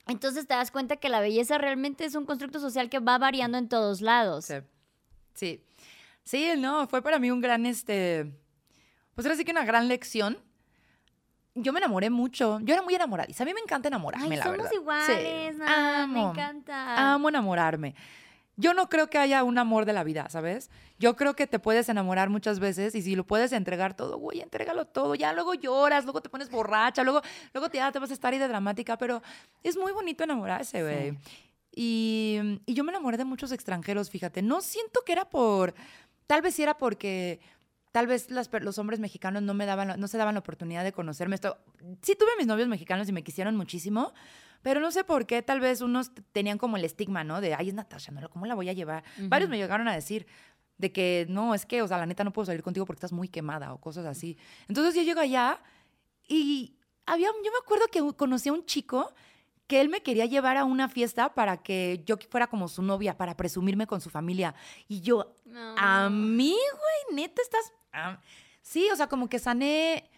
[0.08, 3.58] Entonces te das cuenta que la belleza realmente es un constructo social que va variando
[3.58, 4.46] en todos lados.
[4.46, 4.56] Sí.
[5.36, 5.64] Sí.
[6.24, 8.32] Sí, no, fue para mí un gran, este,
[9.20, 10.38] pues ahora sí que una gran lección.
[11.56, 12.60] Yo me enamoré mucho.
[12.62, 13.44] Yo era muy enamoradiza.
[13.44, 14.72] A mí me encanta enamorarme, Ay, la somos verdad.
[14.74, 15.60] iguales, Sí.
[15.60, 15.68] Nat,
[16.08, 16.32] me Amo.
[16.32, 17.14] encanta.
[17.14, 17.96] Amo enamorarme.
[18.56, 20.70] Yo no creo que haya un amor de la vida, ¿sabes?
[21.00, 24.42] Yo creo que te puedes enamorar muchas veces y si lo puedes entregar todo, güey,
[24.42, 25.16] entrégalo todo.
[25.16, 27.22] Ya luego lloras, luego te pones borracha, luego,
[27.54, 29.22] luego te, ya te vas a estar ahí de dramática, pero
[29.64, 31.18] es muy bonito enamorarse, güey.
[31.74, 34.42] Y, y yo me enamoré de muchos extranjeros, fíjate.
[34.42, 35.74] No siento que era por.
[36.28, 37.40] Tal vez sí era porque.
[37.92, 40.92] Tal vez las los hombres mexicanos no me daban, no se daban la oportunidad de
[40.92, 41.36] conocerme.
[41.36, 41.58] Esto,
[42.02, 44.14] sí tuve mis novios mexicanos y me quisieron muchísimo,
[44.62, 45.42] pero no sé por qué.
[45.42, 47.42] Tal vez unos tenían como el estigma, ¿no?
[47.42, 48.30] De, ay, es Natasha, ¿no?
[48.30, 49.04] ¿cómo la voy a llevar?
[49.18, 49.52] Varios Ujú.
[49.52, 50.28] me llegaron a decir
[50.78, 53.12] de que no, es que, o sea, la neta no puedo salir contigo porque estás
[53.12, 54.38] muy quemada o cosas así.
[54.68, 55.60] Entonces yo llego allá
[56.28, 56.76] y
[57.06, 59.14] había, yo me acuerdo que conocí a un chico
[59.70, 63.16] que él me quería llevar a una fiesta para que yo fuera como su novia,
[63.18, 64.56] para presumirme con su familia.
[64.88, 65.76] Y yo, No.
[65.78, 67.72] a mí, güey, neta estás...
[67.94, 68.20] ah,
[68.64, 70.10] sí, o sea, como que sané,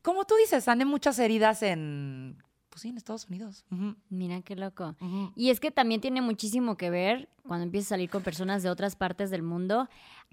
[0.00, 3.66] como tú dices, sané muchas heridas en, pues sí, en Estados Unidos.
[4.08, 4.96] Mira qué loco.
[5.36, 8.70] Y es que también tiene muchísimo que ver cuando empiezas a salir con personas de
[8.70, 9.86] otras partes del mundo.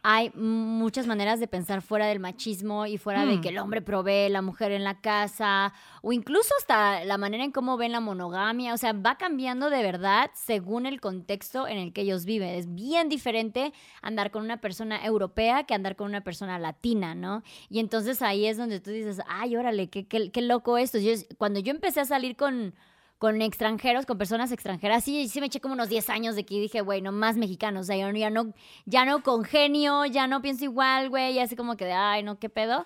[0.08, 3.42] Hay muchas maneras de pensar fuera del machismo y fuera de Mm.
[3.42, 7.52] que el hombre provee, la mujer en la casa, o incluso hasta la manera en
[7.52, 8.76] cómo ven la monogamia.
[8.76, 12.50] O sea, va cambiando de verdad según el contexto en el que ellos viven.
[12.50, 17.42] Es bien diferente andar con una persona europea que andar con una persona latina, ¿no?
[17.70, 21.00] Y entonces ahí es donde tú dices, ay, órale, qué, qué, qué loco esto.
[21.00, 22.76] Yo, cuando yo empecé a salir con
[23.18, 25.04] con extranjeros, con personas extranjeras.
[25.04, 27.82] Sí, sí me eché como unos 10 años de que dije, güey, no más mexicanos.
[27.82, 28.54] O sea, ya no,
[28.86, 31.34] ya no congenio, ya no pienso igual, güey.
[31.36, 32.86] Ya así como que de, ay, no, qué pedo.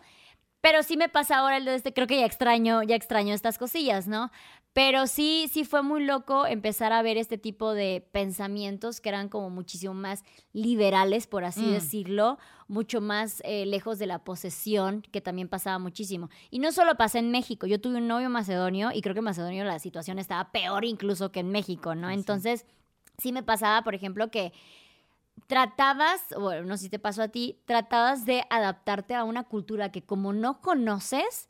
[0.61, 3.57] Pero sí me pasa ahora el de este, creo que ya extraño, ya extraño estas
[3.57, 4.29] cosillas, ¿no?
[4.73, 9.27] Pero sí, sí fue muy loco empezar a ver este tipo de pensamientos que eran
[9.27, 11.71] como muchísimo más liberales, por así Mm.
[11.71, 16.29] decirlo, mucho más eh, lejos de la posesión, que también pasaba muchísimo.
[16.51, 19.25] Y no solo pasa en México, yo tuve un novio macedonio y creo que en
[19.25, 22.07] macedonio la situación estaba peor incluso que en México, ¿no?
[22.09, 22.13] Sí.
[22.13, 22.65] Entonces,
[23.17, 24.53] sí me pasaba, por ejemplo, que
[25.47, 29.91] tratabas, bueno, no sé si te pasó a ti, tratabas de adaptarte a una cultura
[29.91, 31.49] que como no conoces,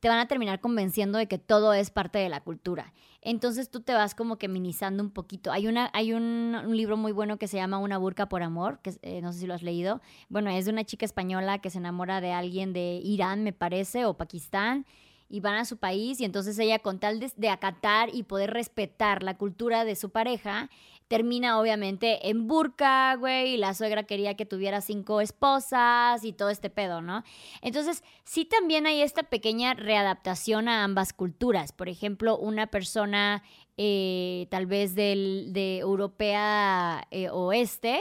[0.00, 2.92] te van a terminar convenciendo de que todo es parte de la cultura.
[3.20, 5.50] Entonces tú te vas como que minimizando un poquito.
[5.50, 8.94] Hay, una, hay un, libro muy bueno que se llama Una burka por amor, que
[9.02, 10.00] eh, no sé si lo has leído.
[10.28, 14.04] Bueno, es de una chica española que se enamora de alguien de Irán, me parece,
[14.04, 14.86] o Pakistán,
[15.28, 19.22] y van a su país y entonces ella con tal de acatar y poder respetar
[19.22, 20.70] la cultura de su pareja,
[21.08, 26.50] termina obviamente en burka, güey, y la suegra quería que tuviera cinco esposas y todo
[26.50, 27.24] este pedo, ¿no?
[27.62, 31.72] Entonces, sí también hay esta pequeña readaptación a ambas culturas.
[31.72, 33.42] Por ejemplo, una persona
[33.78, 38.00] eh, tal vez del, de europea eh, oeste,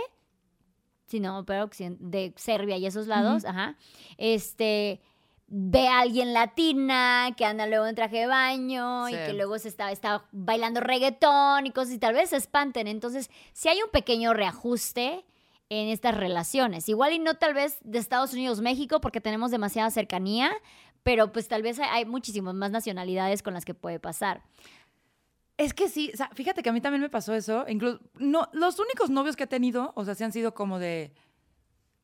[1.07, 3.77] si no, pero de Serbia y esos lados, ajá,
[4.17, 4.99] este
[5.47, 9.69] ve a alguien latina que anda luego en traje de baño y que luego se
[9.69, 12.87] está, está bailando reggaetón y cosas y tal vez se espanten.
[12.87, 15.25] Entonces, si hay un pequeño reajuste
[15.69, 16.87] en estas relaciones.
[16.89, 20.51] Igual y no tal vez de Estados Unidos, México, porque tenemos demasiada cercanía,
[21.03, 24.43] pero pues tal vez hay, hay muchísimas más nacionalidades con las que puede pasar.
[25.57, 27.65] Es que sí, o sea, fíjate que a mí también me pasó eso.
[27.67, 31.13] Incluso, no, los únicos novios que he tenido, o sea, se han sido como de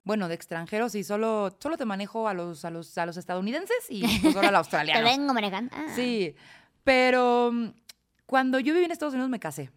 [0.04, 3.78] bueno, de extranjeros y solo, solo te manejo a los, a los, a los estadounidenses
[3.90, 5.00] y pues ahora al australiano.
[5.00, 5.74] te vengo manejando.
[5.76, 5.88] Ah.
[5.96, 6.36] Sí,
[6.84, 7.68] pero mm,
[8.26, 9.72] cuando yo viví en Estados Unidos me casé.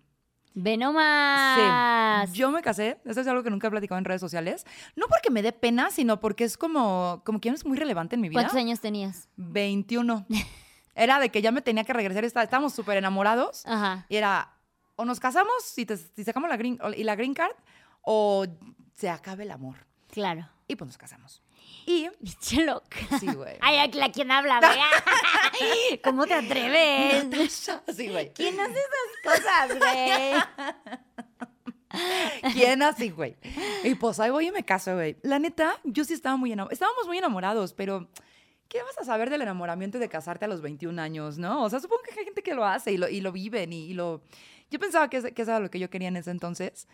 [0.58, 2.30] Ve nomás.
[2.30, 2.98] Sí, yo me casé.
[3.04, 4.64] Eso es algo que nunca he platicado en redes sociales.
[4.96, 8.22] No porque me dé pena, sino porque es como, como que es muy relevante en
[8.22, 8.40] mi vida.
[8.40, 9.28] ¿Cuántos años tenías?
[9.36, 10.26] 21.
[10.94, 12.42] era de que ya me tenía que regresar.
[12.42, 13.66] Estábamos súper enamorados.
[13.66, 14.06] Ajá.
[14.08, 14.54] Y era,
[14.96, 17.52] o nos casamos y, te, sacamos la green, y la green card,
[18.00, 18.46] o
[18.94, 19.76] se acabe el amor.
[20.16, 20.48] Claro.
[20.66, 21.42] Y pues nos casamos.
[21.84, 22.08] Y.
[22.20, 22.96] Biche loca.
[23.20, 23.58] Sí, güey.
[23.60, 26.00] Ay, la quien habla, güey.
[26.02, 27.70] ¿Cómo te atreves?
[27.94, 28.32] Sí, güey.
[28.32, 30.32] ¿Quién hace esas cosas, güey?
[32.54, 33.36] ¿Quién así, güey?
[33.84, 35.18] Y pues ahí voy y me caso, güey.
[35.20, 36.72] La neta, yo sí estaba muy enamorada.
[36.72, 38.08] Estábamos muy enamorados, pero
[38.68, 41.62] ¿qué vas a saber del enamoramiento de casarte a los 21 años, no?
[41.62, 43.92] O sea, supongo que hay gente que lo hace y lo, y lo viven y,
[43.92, 44.22] lo...
[44.70, 46.88] Yo pensaba que, que eso era lo que yo quería en ese entonces.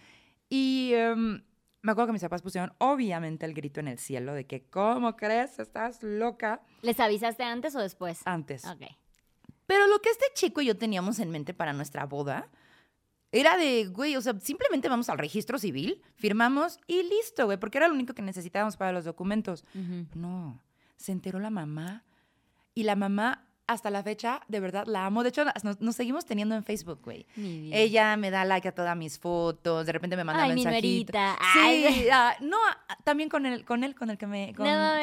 [0.48, 1.40] Y em,
[1.82, 5.16] me acuerdo que mis papás pusieron obviamente el grito en el cielo de que, ¿cómo
[5.16, 5.58] crees?
[5.58, 6.62] Estás loca.
[6.82, 8.20] ¿Les avisaste antes o después?
[8.24, 8.64] Antes.
[8.64, 8.82] Ok.
[9.66, 12.48] Pero lo que este chico y yo teníamos en mente para nuestra boda
[13.32, 17.78] era de, güey, o sea, simplemente vamos al registro civil, firmamos y listo, güey, porque
[17.78, 19.64] era lo único que necesitábamos para los documentos.
[20.14, 20.60] No,
[20.96, 22.04] se enteró la mamá
[22.74, 25.22] y la mamá hasta la fecha, de verdad, la amo.
[25.22, 25.44] De hecho,
[25.80, 27.26] nos, seguimos teniendo en Facebook, güey.
[27.36, 31.12] Ella me da like a todas mis fotos, de repente me manda Ay, mensajito.
[31.18, 32.56] Mi sí, ah, no,
[32.88, 34.54] ah, también con él, con él, con el que me...
[34.54, 35.00] Con, no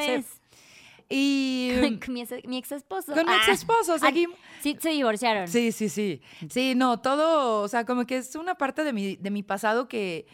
[1.08, 1.98] Y...
[2.00, 2.20] Con, mi,
[2.58, 3.12] ex esposo.
[3.14, 4.36] Con mi ex esposo, seguimos.
[4.60, 5.48] Sí, se divorciaron.
[5.48, 6.20] Sí, sí, sí.
[6.48, 9.88] Sí, no, todo, o sea, como que es una parte de mi, de mi pasado
[9.88, 10.26] que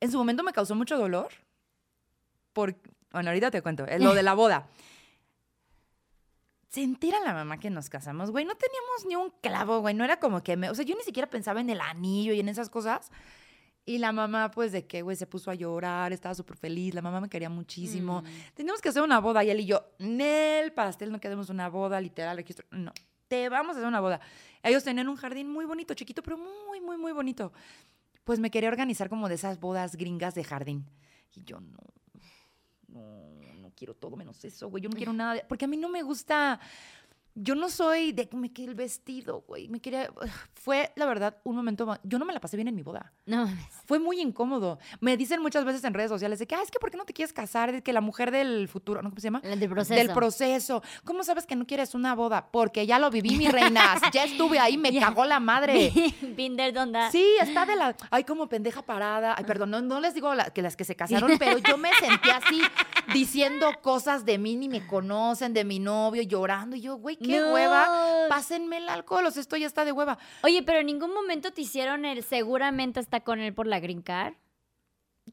[0.00, 1.28] en su momento me causó mucho dolor.
[2.52, 2.74] Por,
[3.12, 4.66] bueno, ahorita te cuento, lo de la boda
[6.76, 8.44] se entera la mamá que nos casamos, güey.
[8.44, 9.94] No teníamos ni un clavo, güey.
[9.94, 10.68] No era como que me.
[10.68, 13.10] O sea, yo ni siquiera pensaba en el anillo y en esas cosas.
[13.86, 16.92] Y la mamá, pues, de qué, güey, se puso a llorar, estaba súper feliz.
[16.92, 18.20] La mamá me quería muchísimo.
[18.20, 18.26] Mm.
[18.52, 19.42] Teníamos que hacer una boda.
[19.42, 22.66] Y él y yo, Nel, pastel, no queremos una boda, literal, registro.
[22.70, 22.92] No,
[23.26, 24.20] te vamos a hacer una boda.
[24.62, 27.54] Ellos tenían un jardín muy bonito, chiquito, pero muy, muy, muy bonito.
[28.24, 30.84] Pues me quería organizar como de esas bodas gringas de jardín.
[31.34, 31.78] Y yo, no,
[33.60, 34.82] no quiero todo menos eso, güey.
[34.82, 35.42] Yo no quiero nada.
[35.48, 36.60] porque a mí no me gusta
[37.38, 39.68] yo no soy de que me quede el vestido, güey.
[39.68, 40.10] Me quería.
[40.54, 41.98] Fue, la verdad, un momento.
[42.02, 43.12] Yo no me la pasé bien en mi boda.
[43.26, 43.46] No.
[43.84, 44.78] Fue muy incómodo.
[45.00, 47.04] Me dicen muchas veces en redes sociales de que, ah, es que ¿por qué no
[47.04, 47.72] te quieres casar?
[47.72, 49.10] De que la mujer del futuro, ¿no?
[49.10, 49.40] ¿Cómo se llama?
[49.40, 49.94] del proceso.
[49.94, 50.82] Del proceso.
[51.04, 52.48] ¿Cómo sabes que no quieres una boda?
[52.50, 54.00] Porque ya lo viví, mi reina.
[54.14, 55.92] ya estuve ahí, me cagó la madre.
[56.36, 57.10] Binder, ¿dónde?
[57.12, 57.94] Sí, está de la.
[58.10, 59.34] Ay, como pendeja parada.
[59.36, 62.62] Ay, perdón, no, les digo que las que se casaron, pero yo me sentí así
[63.12, 66.76] diciendo cosas de mí, ni me conocen, de mi novio, llorando.
[66.76, 70.18] Y yo, güey, qué hueva, pásenme el alcohol, o sea, esto ya está de hueva.
[70.42, 74.02] Oye, pero en ningún momento te hicieron el seguramente está con él por la green
[74.02, 74.34] card.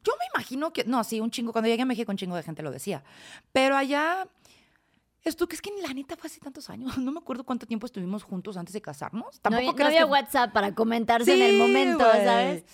[0.02, 2.42] Yo me imagino que, no, sí, un chingo, cuando llegué a México un chingo de
[2.42, 3.02] gente lo decía,
[3.52, 4.28] pero allá...
[5.22, 6.98] Esto que es que la neta fue hace tantos años.
[6.98, 9.40] No me acuerdo cuánto tiempo estuvimos juntos antes de casarnos.
[9.40, 12.64] Tampoco no, no había WhatsApp para comentarse en el momento, ¿sabes?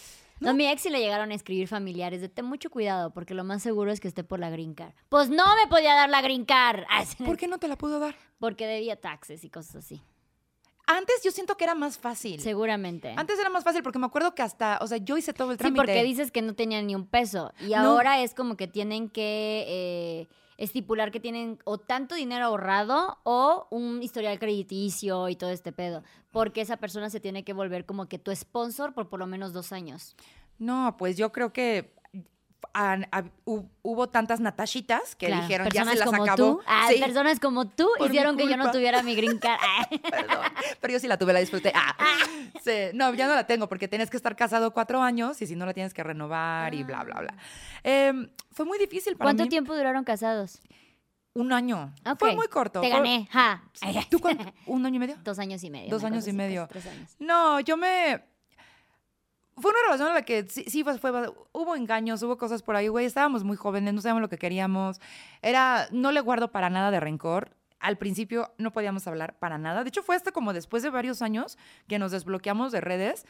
[0.41, 0.55] ¿No?
[0.55, 3.63] mi ex sí le llegaron a escribir familiares de ten mucho cuidado porque lo más
[3.63, 4.93] seguro es que esté por la green card.
[5.09, 6.85] Pues no me podía dar la green card.
[7.25, 8.15] ¿Por qué no te la pudo dar?
[8.39, 10.03] Porque debía taxes y cosas así.
[10.87, 12.41] Antes yo siento que era más fácil.
[12.41, 13.15] Seguramente.
[13.17, 15.59] Antes era más fácil porque me acuerdo que hasta, o sea, yo hice todo el
[15.59, 15.81] trámite.
[15.81, 17.53] Sí, porque dices que no tenían ni un peso.
[17.61, 20.29] Y ahora es como que tienen que eh,
[20.61, 26.05] estipular que tienen o tanto dinero ahorrado o un historial crediticio y todo este pedo.
[26.31, 29.53] Porque esa persona se tiene que volver como que tu sponsor por por lo menos
[29.53, 30.15] dos años.
[30.59, 31.95] No, pues yo creo que
[33.45, 36.37] hubo tantas Natashitas que dijeron ya se las como acabó.
[36.37, 36.63] Tú.
[36.67, 39.61] Ah, personas como tú hicieron que yo no tuviera mi green card.
[40.11, 40.45] Perdón,
[40.81, 41.73] pero yo sí la tuve, la disfruté.
[41.75, 41.97] Ah.
[42.63, 42.91] Sí.
[42.95, 45.67] No, ya no la tengo porque tienes que estar casado cuatro años y si no
[45.67, 47.35] la tienes que renovar y bla, bla, bla.
[47.83, 50.61] Em, fue muy difícil para ¿Cuánto tiempo duraron casados?
[51.33, 51.95] Un año.
[52.19, 52.81] Fue muy corto.
[52.81, 53.29] Te gané.
[53.31, 53.63] Ja.
[54.11, 54.45] ¿Tú cuánto?
[54.67, 55.17] ¿Un año y medio?
[55.23, 55.91] Dos años y medio.
[55.91, 56.67] Dos años y medio.
[56.69, 57.15] Tres años.
[57.19, 58.30] No, yo me
[59.61, 62.77] fue una relación en la que sí, sí fue, fue- hubo engaños, hubo cosas por
[62.77, 63.07] ahí, güey.
[63.07, 65.01] Estábamos muy jóvenes, no sabíamos lo que queríamos.
[65.43, 67.51] Era, no le guardo para nada de rencor.
[67.79, 69.83] Al principio no podíamos hablar para nada.
[69.85, 71.57] De hecho, fue hasta como después de varios años
[71.89, 73.25] que nos desbloqueamos de redes.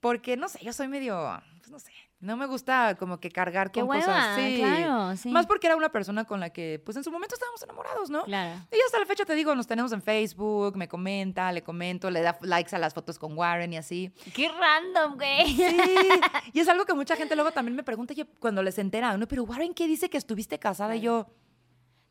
[0.00, 3.70] Porque, no sé, yo soy medio, pues no sé, no me gusta como que cargar
[3.70, 4.36] Qué con hueva, cosas.
[4.36, 4.56] Sí.
[4.58, 5.28] claro, sí.
[5.28, 8.24] Más porque era una persona con la que, pues en su momento estábamos enamorados, ¿no?
[8.24, 8.60] Claro.
[8.72, 12.22] Y hasta la fecha te digo, nos tenemos en Facebook, me comenta, le comento, le
[12.22, 14.12] da likes a las fotos con Warren y así.
[14.34, 15.46] Qué random, güey.
[15.46, 15.76] Sí,
[16.52, 19.28] y es algo que mucha gente luego también me pregunta cuando les entera, ¿no?
[19.28, 20.96] Pero Warren, ¿qué dice que estuviste casada?
[20.96, 21.28] Y yo,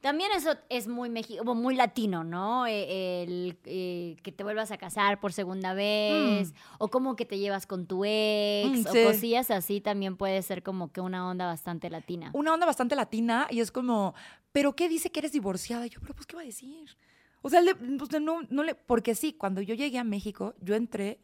[0.02, 2.68] También eso es muy como muy latino, ¿no?
[2.68, 7.40] Eh, El, eh, que te vuelvas a casar por segunda vez, o como que te
[7.40, 11.46] llevas con tu ex, Mm, o cosillas así también puede ser como que una onda
[11.48, 12.30] bastante latina.
[12.34, 14.14] una onda bastante latina y es como,
[14.52, 15.88] ¿pero qué dice que eres divorciada?
[15.88, 16.96] Y yo, pero pues, ¿qué va a decir?
[17.42, 20.76] O sea, le- pues, no, no le, porque sí, cuando yo llegué a México, yo
[20.76, 21.20] entré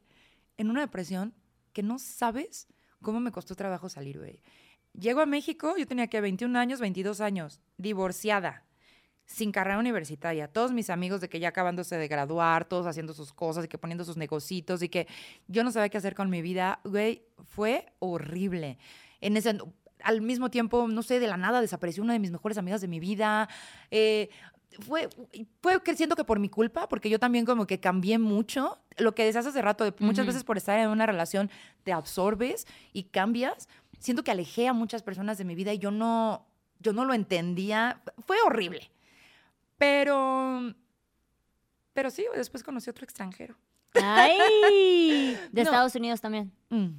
[0.57, 1.33] en una depresión
[1.73, 2.67] que no sabes
[3.01, 4.39] cómo me costó trabajo salir, güey.
[4.99, 8.63] Llego a México, yo tenía que 21 años, 22 años, divorciada,
[9.25, 10.47] sin carrera universitaria.
[10.47, 13.79] Todos mis amigos de que ya acabándose de graduar, todos haciendo sus cosas y que
[13.79, 15.07] poniendo sus negocitos y que
[15.47, 18.77] yo no sabía qué hacer con mi vida, güey, fue horrible.
[19.19, 19.57] En ese,
[20.03, 22.87] al mismo tiempo, no sé, de la nada desapareció una de mis mejores amigas de
[22.87, 23.49] mi vida.
[23.89, 24.29] Eh,
[24.79, 25.09] fue,
[25.61, 28.79] fue creciendo que por mi culpa, porque yo también como que cambié mucho.
[28.97, 31.49] Lo que decías hace rato, de muchas veces por estar en una relación
[31.83, 33.67] te absorbes y cambias.
[34.03, 36.45] Siento que alejé a muchas personas de mi vida y yo no,
[36.79, 38.01] yo no lo entendía.
[38.27, 38.91] Fue horrible.
[39.77, 40.73] Pero,
[41.93, 43.55] pero sí, después conocí a otro extranjero.
[43.93, 45.37] ¡Ay!
[45.53, 45.69] De No.
[45.69, 46.51] Estados Unidos también.
[46.69, 46.89] Mm.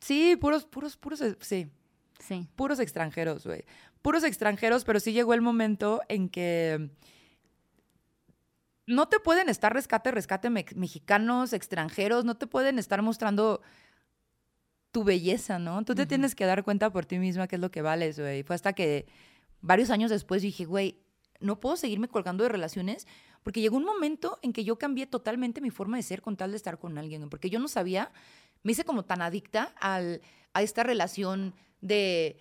[0.00, 1.68] Sí, puros, puros, puros, eh, sí.
[2.20, 2.46] Sí.
[2.54, 3.64] puros extranjeros, güey.
[4.00, 6.88] Puros extranjeros, pero sí llegó el momento en que
[8.86, 13.60] no te pueden estar rescate, rescate me- mexicanos, extranjeros, no te pueden estar mostrando
[14.94, 15.84] tu belleza, ¿no?
[15.84, 18.44] Tú te tienes que dar cuenta por ti misma qué es lo que vales, güey.
[18.44, 19.06] Fue hasta que
[19.60, 21.00] varios años después dije, güey,
[21.40, 23.08] no puedo seguirme colgando de relaciones
[23.42, 26.52] porque llegó un momento en que yo cambié totalmente mi forma de ser con tal
[26.52, 28.12] de estar con alguien, porque yo no sabía,
[28.62, 30.22] me hice como tan adicta al,
[30.52, 32.38] a esta relación de,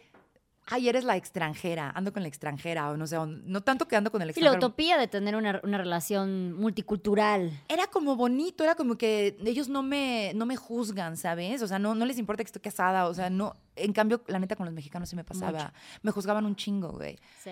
[0.68, 3.95] ay, eres la extranjera, ando con la extranjera, o no sé, o no tanto que
[3.95, 4.68] ando con el Sí, la extranjero.
[4.68, 7.51] utopía de tener una, una relación multicultural.
[7.68, 11.61] era como bonito, era como que ellos no me, no me juzgan, ¿sabes?
[11.61, 13.55] O sea, no, no les importa que estoy casada, o sea, no.
[13.76, 15.51] En cambio, la neta, con los mexicanos sí me pasaba.
[15.59, 15.74] Mucho.
[16.03, 17.18] Me juzgaban un chingo, güey.
[17.43, 17.51] Sí.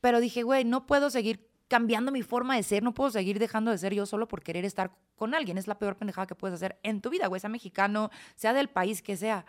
[0.00, 3.70] Pero dije, güey, no puedo seguir cambiando mi forma de ser, no puedo seguir dejando
[3.70, 5.56] de ser yo solo por querer estar con alguien.
[5.56, 8.68] Es la peor pendejada que puedes hacer en tu vida, güey, sea mexicano, sea del
[8.68, 9.46] país que sea.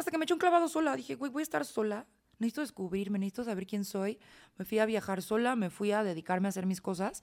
[0.00, 0.96] Hasta que me eché un clavado sola.
[0.96, 2.06] Dije, güey, voy a estar sola.
[2.38, 4.18] Necesito descubrirme, necesito saber quién soy.
[4.56, 7.22] Me fui a viajar sola, me fui a dedicarme a hacer mis cosas.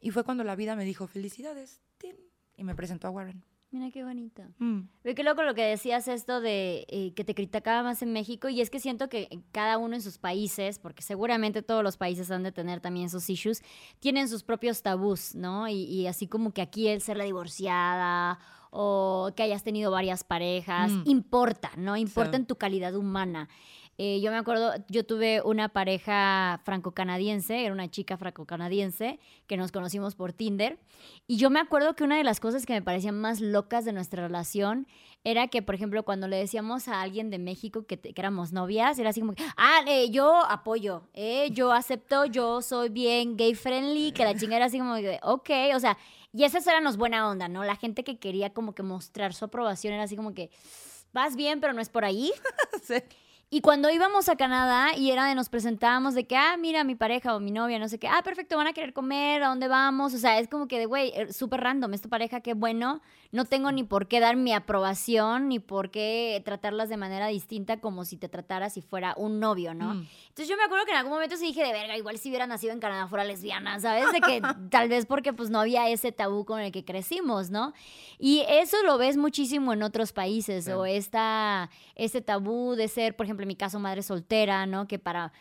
[0.00, 2.16] Y fue cuando la vida me dijo, felicidades, tin",
[2.56, 3.44] y me presentó a Warren.
[3.70, 4.42] Mira qué bonito.
[4.56, 4.88] Mm.
[5.04, 8.48] Ve qué loco lo que decías esto de eh, que te criticaba más en México
[8.48, 12.30] y es que siento que cada uno en sus países, porque seguramente todos los países
[12.30, 13.62] han de tener también sus issues,
[14.00, 15.68] tienen sus propios tabús, ¿no?
[15.68, 18.38] Y, y así como que aquí el ser la divorciada
[18.78, 21.02] o que hayas tenido varias parejas, Mm.
[21.06, 21.96] importa, ¿no?
[21.96, 22.36] Importa Sí.
[22.36, 23.48] en tu calidad humana.
[23.98, 29.72] Eh, yo me acuerdo, yo tuve una pareja franco-canadiense, era una chica franco-canadiense que nos
[29.72, 30.78] conocimos por Tinder.
[31.26, 33.92] Y yo me acuerdo que una de las cosas que me parecían más locas de
[33.92, 34.86] nuestra relación
[35.24, 38.52] era que, por ejemplo, cuando le decíamos a alguien de México que, te- que éramos
[38.52, 43.54] novias, era así como, ah, eh, yo apoyo, eh, yo acepto, yo soy bien gay
[43.54, 45.96] friendly, que la chinga era así como, ok, o sea,
[46.32, 47.64] y esas eran los buena onda, ¿no?
[47.64, 50.50] La gente que quería como que mostrar su aprobación era así como que,
[51.12, 52.30] vas bien, pero no es por ahí.
[52.82, 52.96] Sí.
[53.48, 56.96] Y cuando íbamos a Canadá y era de nos presentábamos de que, ah, mira, mi
[56.96, 59.68] pareja o mi novia, no sé qué, ah, perfecto, van a querer comer, ¿a dónde
[59.68, 60.14] vamos?
[60.14, 63.00] O sea, es como que de, güey, eh, súper random, es tu pareja, qué bueno,
[63.30, 67.76] no tengo ni por qué dar mi aprobación, ni por qué tratarlas de manera distinta
[67.76, 69.94] como si te tratara si fuera un novio, ¿no?
[69.94, 70.08] Mm.
[70.28, 72.48] Entonces yo me acuerdo que en algún momento sí dije, de verga, igual si hubiera
[72.48, 74.10] nacido en Canadá fuera lesbiana, ¿sabes?
[74.12, 77.74] De que tal vez porque pues no había ese tabú con el que crecimos, ¿no?
[78.18, 80.72] Y eso lo ves muchísimo en otros países, Sí.
[80.72, 84.86] o esta, este tabú de ser, por ejemplo, en mi caso, madre soltera, ¿no?
[84.86, 85.32] Que para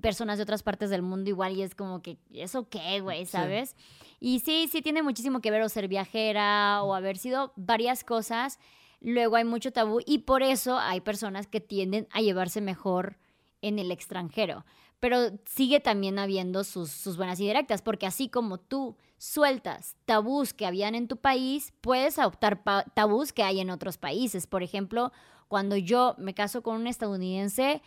[0.00, 3.24] personas de otras partes del mundo igual y es como que, ¿eso qué, güey?
[3.24, 3.32] Sí.
[3.32, 3.76] ¿Sabes?
[4.20, 8.58] Y sí, sí tiene muchísimo que ver o ser viajera o haber sido varias cosas.
[9.00, 13.18] Luego hay mucho tabú y por eso hay personas que tienden a llevarse mejor
[13.62, 14.64] en el extranjero.
[15.00, 20.52] Pero sigue también habiendo sus, sus buenas y directas, porque así como tú sueltas tabús
[20.52, 22.62] que habían en tu país, puedes adoptar
[22.94, 24.46] tabús que hay en otros países.
[24.46, 25.12] Por ejemplo,
[25.50, 27.82] cuando yo me caso con un estadounidense,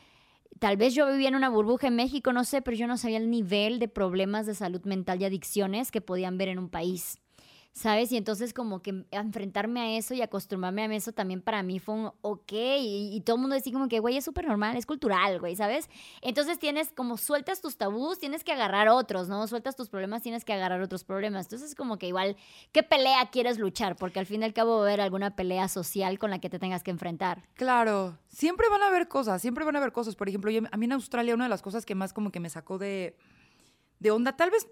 [0.59, 3.15] tal vez yo vivía en una burbuja en México, no sé, pero yo no sabía
[3.15, 7.22] el nivel de problemas de salud mental y adicciones que podían ver en un país.
[7.73, 8.11] ¿Sabes?
[8.11, 11.95] Y entonces como que enfrentarme a eso y acostumbrarme a eso también para mí fue
[11.95, 12.51] un ok.
[12.53, 15.89] Y, todo el mundo decía como que, güey, es súper normal, es cultural, güey, ¿sabes?
[16.21, 19.47] Entonces tienes como sueltas tus tabús, tienes que agarrar otros, ¿no?
[19.47, 21.47] Sueltas tus problemas, tienes que agarrar otros problemas.
[21.47, 22.37] Entonces como que igual,
[22.71, 23.95] ¿qué pelea quieres luchar?
[23.95, 26.49] Porque al fin y al cabo va a haber alguna pelea social con la que
[26.49, 27.43] te tengas que enfrentar.
[27.55, 30.15] Claro, siempre van a haber cosas, siempre van a haber cosas.
[30.15, 32.39] Por ejemplo, yo, a mí en Australia una de las cosas que más como que
[32.39, 33.17] me sacó de,
[33.99, 34.67] de onda, tal vez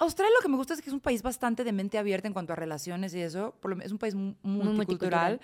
[0.00, 2.32] Australia lo que me gusta es que es un país bastante de mente abierta en
[2.34, 3.54] cuanto a relaciones y eso.
[3.82, 5.40] Es un país mu- multicultural.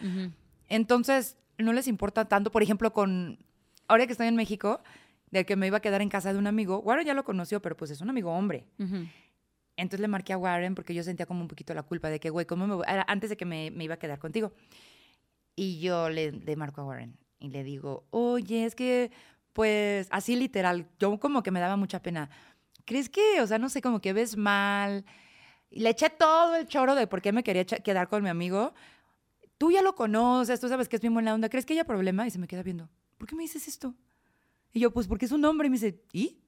[0.69, 2.51] Entonces, no les importa tanto.
[2.51, 3.39] Por ejemplo, con.
[3.89, 4.81] Ahora que estoy en México,
[5.31, 6.79] de que me iba a quedar en casa de un amigo.
[6.81, 8.65] Warren ya lo conoció, pero pues es un amigo hombre.
[9.77, 12.31] Entonces le marqué a Warren porque yo sentía como un poquito la culpa de que,
[12.31, 12.85] güey, ¿cómo me voy?
[12.89, 14.53] Era antes de que me, me iba a quedar contigo.
[15.55, 19.11] Y yo le, le marco a Warren y le digo, oye, es que,
[19.53, 22.31] pues, así literal, yo como que me daba mucha pena.
[22.87, 25.05] ¿Crees que, o sea, no sé, como que ves mal?
[25.71, 28.73] Y le eché todo el choro de por qué me quería quedar con mi amigo.
[29.59, 31.49] Tú ya lo conoces, tú sabes que es bien buena onda.
[31.49, 32.27] ¿Crees que haya problema?
[32.27, 33.95] Y se me queda viendo, ¿por qué me dices esto?
[34.73, 35.67] Y yo, pues, porque es un hombre.
[35.67, 36.39] Y me dice, ¿y?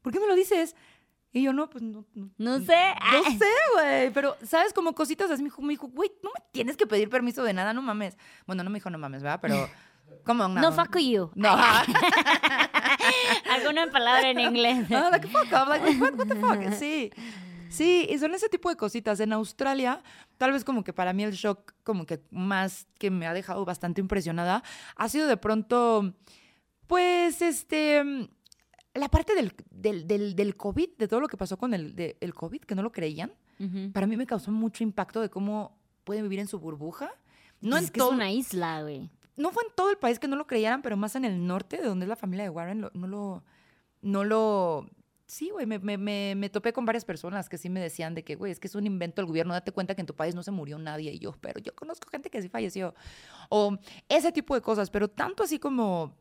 [0.00, 0.74] ¿Por qué me lo dices?
[1.32, 2.76] Y yo, no, pues, no, no, No sé.
[3.12, 4.72] No sé, güey, pero, ¿sabes?
[4.72, 7.52] Como cositas así, me dijo, me dijo, güey, no me tienes que pedir permiso de
[7.52, 8.16] nada, no mames.
[8.46, 9.40] Bueno, no me dijo no mames, ¿verdad?
[9.42, 9.68] Pero,
[10.24, 10.48] ¿cómo?
[10.48, 11.30] No, No, fuck you.
[11.34, 11.56] No.
[13.78, 14.86] Alguna palabra en inglés.
[14.90, 16.72] Ah, like, fuck off, like, what, what the fuck?
[16.78, 17.10] Sí.
[17.68, 19.18] Sí, y son ese tipo de cositas.
[19.20, 20.02] En Australia,
[20.36, 23.64] tal vez como que para mí el shock como que más que me ha dejado
[23.64, 24.62] bastante impresionada
[24.94, 26.12] ha sido de pronto,
[26.86, 28.02] pues, este,
[28.94, 32.18] la parte del, del, del, del COVID, de todo lo que pasó con el, de-
[32.20, 33.32] el COVID, que no lo creían.
[33.92, 37.12] Para mí me causó mucho impacto de cómo pueden vivir en su burbuja.
[37.60, 39.08] No, Pues en es que todo, es una isla, güey.
[39.36, 41.76] no fue en todo el país que no lo creyeran, pero más en el norte,
[41.78, 43.44] de donde es la familia de Warren, lo- no lo...
[44.02, 44.86] No lo
[45.32, 48.22] sí, güey, me, me, me, me topé con varias personas que sí me decían de
[48.22, 50.34] que, güey, es que es un invento del gobierno, date cuenta que en tu país
[50.34, 51.10] no se murió nadie.
[51.12, 52.94] Y yo, pero yo conozco gente que sí falleció.
[53.48, 53.78] O
[54.10, 56.14] ese tipo de cosas, pero tanto así como,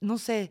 [0.00, 0.50] no sé,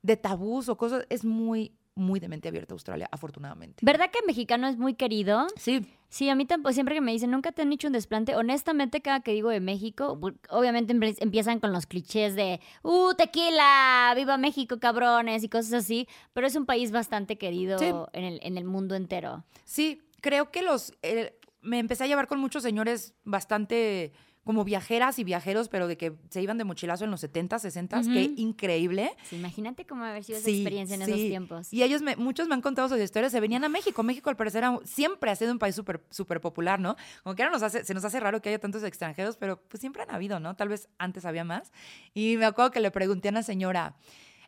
[0.00, 3.84] de tabús o cosas, es muy, muy de mente abierta Australia, afortunadamente.
[3.84, 5.46] ¿Verdad que el mexicano es muy querido?
[5.56, 8.34] Sí, Sí, a mí tampoco, siempre que me dicen, nunca te han hecho un desplante,
[8.34, 10.18] honestamente cada que digo de México,
[10.48, 16.46] obviamente empiezan con los clichés de, uh, tequila, viva México, cabrones, y cosas así, pero
[16.46, 17.90] es un país bastante querido Sí.
[18.14, 19.44] en, el, en el mundo entero.
[19.64, 20.94] Sí, creo que los...
[21.02, 24.12] eh, me empecé a llevar con muchos señores bastante
[24.48, 28.00] como viajeras y viajeros, pero de que se iban de mochilazo en los 70, 60,
[28.00, 28.12] Ujú.
[28.14, 29.10] qué increíble.
[29.24, 31.10] Sí, imagínate cómo haber sido esa Sí, experiencia en sí.
[31.12, 31.70] esos tiempos.
[31.70, 34.02] Y ellos, me, muchos me han contado sus historias, se venían a México.
[34.02, 36.96] México, al parecer, era- siempre ha sido un país súper súper popular, ¿no?
[37.24, 39.82] Como que ahora nos hace, se nos hace raro que haya tantos extranjeros, pero pues
[39.82, 40.56] siempre han habido, ¿no?
[40.56, 41.70] Tal vez antes había más.
[42.14, 43.96] Y me acuerdo que le pregunté a una señora,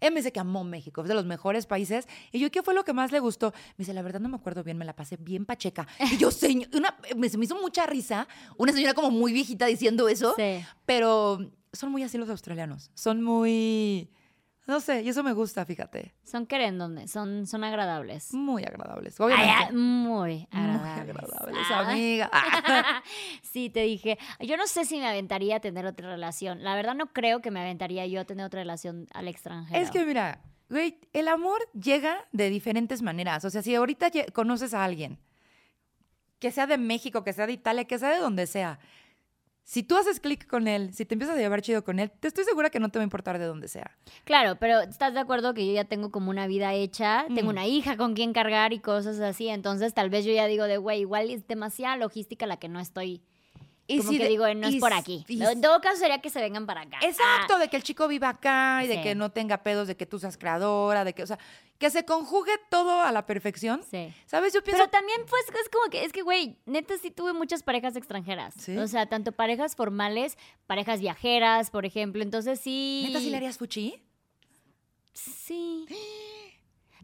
[0.00, 2.06] él me dice que amó México, es de los mejores países.
[2.32, 3.52] Y yo, ¿qué fue lo que más le gustó?
[3.76, 5.86] Me dice, la verdad no me acuerdo bien, me la pasé bien pacheca.
[6.12, 8.26] Y yo, señor, una, me, me hizo mucha risa,
[8.56, 10.64] una señora como muy viejita diciendo eso, Sí.
[10.86, 11.38] pero
[11.72, 12.90] son muy así los australianos.
[12.94, 14.10] Son muy,
[14.66, 16.14] no sé, y eso me gusta, fíjate.
[16.22, 18.32] Son querendones, son, son agradables.
[18.34, 19.52] Muy agradables, obviamente.
[19.52, 21.30] ah, muy muy agradables.
[21.30, 21.90] agradables, Ah.
[21.90, 22.30] amiga.
[23.42, 26.62] sí, te dije, yo no sé si me aventaría a tener otra relación.
[26.62, 29.80] La verdad no creo que me aventaría yo a tener otra relación al extranjero.
[29.82, 33.44] es que mira, güey, el amor llega de diferentes maneras.
[33.44, 35.18] O sea, si ahorita conoces a alguien,
[36.38, 38.78] que sea de México, que sea de Italia, que sea de donde sea,
[39.70, 42.26] si tú haces clic con él, si te empiezas a llevar chido con él, te
[42.26, 43.96] estoy segura que no te va a importar de dónde sea.
[44.24, 47.24] Claro, pero ¿estás de acuerdo que yo ya tengo como una vida hecha?
[47.32, 49.46] Tengo una hija con quien cargar y cosas así.
[49.46, 52.80] Entonces tal vez yo ya digo de, güey, igual es demasiada logística la que no
[52.80, 53.22] estoy...
[53.98, 55.24] como si que de- digo, no es y por aquí.
[55.28, 56.98] y en todo caso sería que se vengan para acá.
[57.02, 59.96] Exacto, Ah, de que el chico viva acá y de que no tenga pedos, de
[59.96, 61.38] que tú seas creadora, de que, o sea,
[61.78, 63.82] que se conjugue todo a la perfección.
[63.90, 64.12] sí.
[64.26, 64.52] ¿Sabes?
[64.52, 64.82] Yo pienso.
[64.82, 68.54] Pero también, pues, es como que, es que, güey, neta sí tuve muchas parejas extranjeras.
[68.58, 68.76] ¿Sí?
[68.76, 70.36] O sea, tanto parejas formales,
[70.66, 72.22] parejas viajeras, por ejemplo.
[72.22, 73.04] Entonces sí.
[73.06, 74.02] ¿Neta sí le harías fuchi?
[75.12, 75.86] Sí.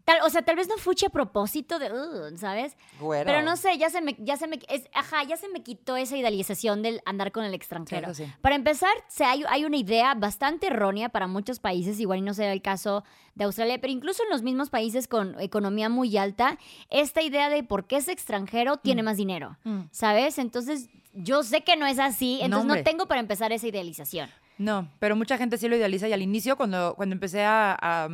[0.07, 2.77] Tal, o sea, tal vez no fuchi a propósito de, "Ugh", ¿sabes?
[2.97, 5.97] Pero no sé, ya se me, ya se me, es- ajá, ya se me quitó
[5.97, 8.13] esa idealización del andar con el extranjero.
[8.13, 8.23] Sí.
[8.39, 12.33] Para empezar, se, hay, hay una idea bastante errónea para muchos países, igual y no
[12.33, 13.03] será el caso
[13.35, 16.57] de Australia, pero incluso en los mismos países con economía muy alta,
[16.89, 19.81] esta idea de por qué es extranjero tiene más dinero, Mm.
[19.91, 20.37] ¿sabes?
[20.37, 24.29] Entonces, yo sé que no es así, entonces no, tengo para empezar esa idealización.
[24.57, 28.07] No, pero mucha gente sí lo idealiza y al inicio, cuando, cuando empecé a, a,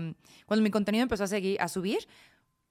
[0.45, 2.07] Cuando mi contenido empezó a, seguir, a subir,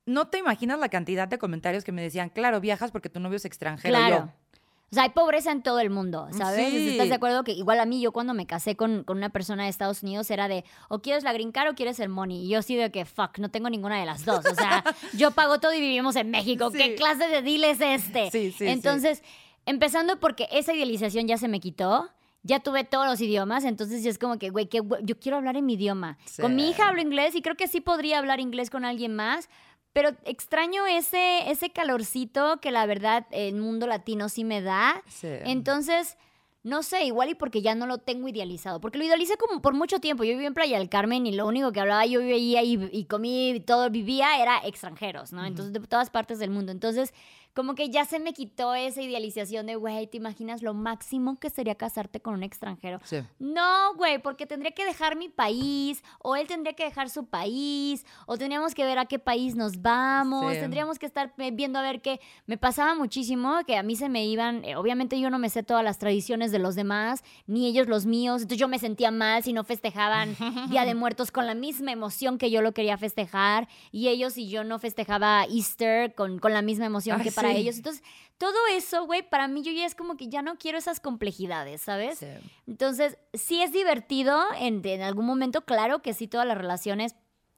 [0.06, 3.36] no te imaginas la cantidad de comentarios que me decían, claro, viajas porque tu novio
[3.36, 3.96] es extranjero.
[3.96, 4.16] Claro.
[4.16, 4.58] yo,
[4.90, 6.70] O sea, hay pobreza en todo el mundo, ¿sabes?
[6.70, 6.90] Sí.
[6.90, 9.64] ¿Estás de acuerdo que igual a mí, yo cuando me casé con, con una persona
[9.64, 12.44] de Estados Unidos era de, o quieres la green card o quieres el money?
[12.44, 14.44] Y yo sí de que, fuck, no tengo ninguna de las dos.
[14.44, 14.84] O sea,
[15.16, 16.70] yo pago todo y vivimos en México.
[16.70, 18.30] ¿Qué clase de deal es este?
[18.30, 18.68] Sí, sí, sí.
[18.68, 19.22] Entonces,
[19.64, 22.10] Empezando porque esa idealización ya se me quitó.
[22.43, 25.57] Ya tuve todos los idiomas, entonces ya es como que, güey, que yo quiero hablar
[25.57, 26.18] en mi idioma.
[26.40, 29.49] Con mi hija hablo inglés y creo que sí podría hablar inglés con alguien más,
[29.93, 35.03] pero extraño ese, ese calorcito que la verdad el mundo latino sí me da.
[35.45, 36.16] Entonces,
[36.64, 38.80] no sé, igual y porque ya no lo tengo idealizado.
[38.80, 40.24] Porque lo idealicé como por mucho tiempo.
[40.24, 43.05] Yo viví en Playa del Carmen y lo único que hablaba yo vivía y, y
[43.05, 45.45] comí y todo vivía era extranjeros, ¿no?
[45.45, 46.72] Entonces, de todas partes del mundo.
[46.72, 47.12] Entonces,
[47.55, 51.50] como que ya se me quitó esa idealización de, güey, ¿te imaginas lo máximo que
[51.50, 52.98] sería casarte con un extranjero?
[53.05, 53.18] Sí.
[53.38, 58.07] No, güey, porque tendría que dejar mi país, o él tendría que dejar su país,
[58.26, 62.00] o tendríamos que ver a qué país nos vamos, tendríamos que estar viendo a ver
[62.00, 62.20] qué.
[62.46, 65.62] Me pasaba muchísimo que a mí se me iban, eh, obviamente yo no me sé
[65.62, 69.42] todas las tradiciones de los demás, ni ellos los míos, entonces yo me sentía mal
[69.42, 70.36] si no festejaban
[70.70, 74.48] Día de Muertos con la misma emoción que yo lo quería festejar, y ellos y
[74.48, 77.76] yo no festejaba Easter con, con la misma emoción que para para ellos.
[77.76, 78.03] Entonces,
[78.38, 81.82] todo eso, güey, para mí yo ya es como que ya no quiero esas complejidades,
[81.82, 82.24] ¿sabes?
[82.66, 87.14] Entonces, sí es divertido en, en, algún momento, claro que sí, todas las relaciones,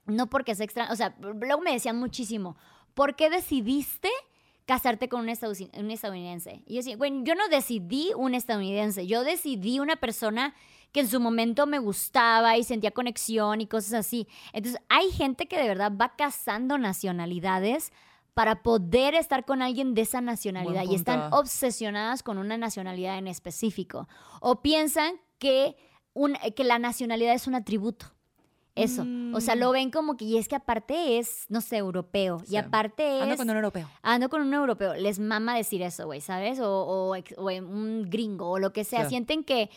[0.07, 2.57] no porque sea extra, o sea, luego me decían muchísimo,
[2.95, 4.11] ¿por qué decidiste?
[4.67, 6.63] casarte con un, estadounidense.
[6.67, 10.55] Y yo decía, güey, yo no decidí un estadounidense, yo decidí una persona
[10.93, 14.29] que en su momento me gustaba y sentía conexión y cosas así.
[14.53, 17.93] Entonces, hay gente que de verdad va casando nacionalidades
[18.35, 23.29] para poder estar con alguien de esa nacionalidad y están obsesionadas con una nacionalidad en
[23.29, 24.09] específico.
[24.41, 25.77] O piensan que,
[26.13, 28.07] un, que la nacionalidad es un atributo.
[28.75, 29.07] Eso.
[29.33, 29.73] O sea, lo mm.
[29.73, 32.43] ven como que, y es que aparte es, no sé, europeo.
[32.51, 33.23] Y aparte es.
[33.23, 33.89] Ando con un europeo.
[34.03, 34.95] Ando con un europeo.
[34.95, 36.59] Les mama decir eso, güey, ¿sabes?
[36.59, 37.15] O, o,
[37.47, 39.09] un gringo o lo que sea.
[39.09, 39.71] Sienten que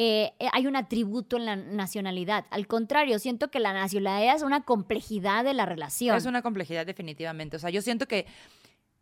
[0.00, 2.46] eh, eh, hay un atributo en la nacionalidad.
[2.50, 6.16] Al contrario, siento que la nacionalidad es una complejidad de la relación.
[6.16, 7.56] Es una complejidad definitivamente.
[7.56, 8.24] O sea, yo siento que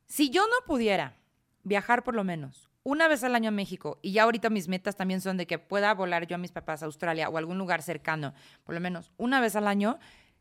[0.06, 1.14] si yo no pudiera
[1.64, 4.96] viajar por lo menos una vez al año a México, y ya ahorita mis metas
[4.96, 7.82] también son de que pueda volar yo a mis papás a Australia o algún lugar
[7.82, 8.32] cercano,
[8.64, 9.98] por lo menos una vez al año,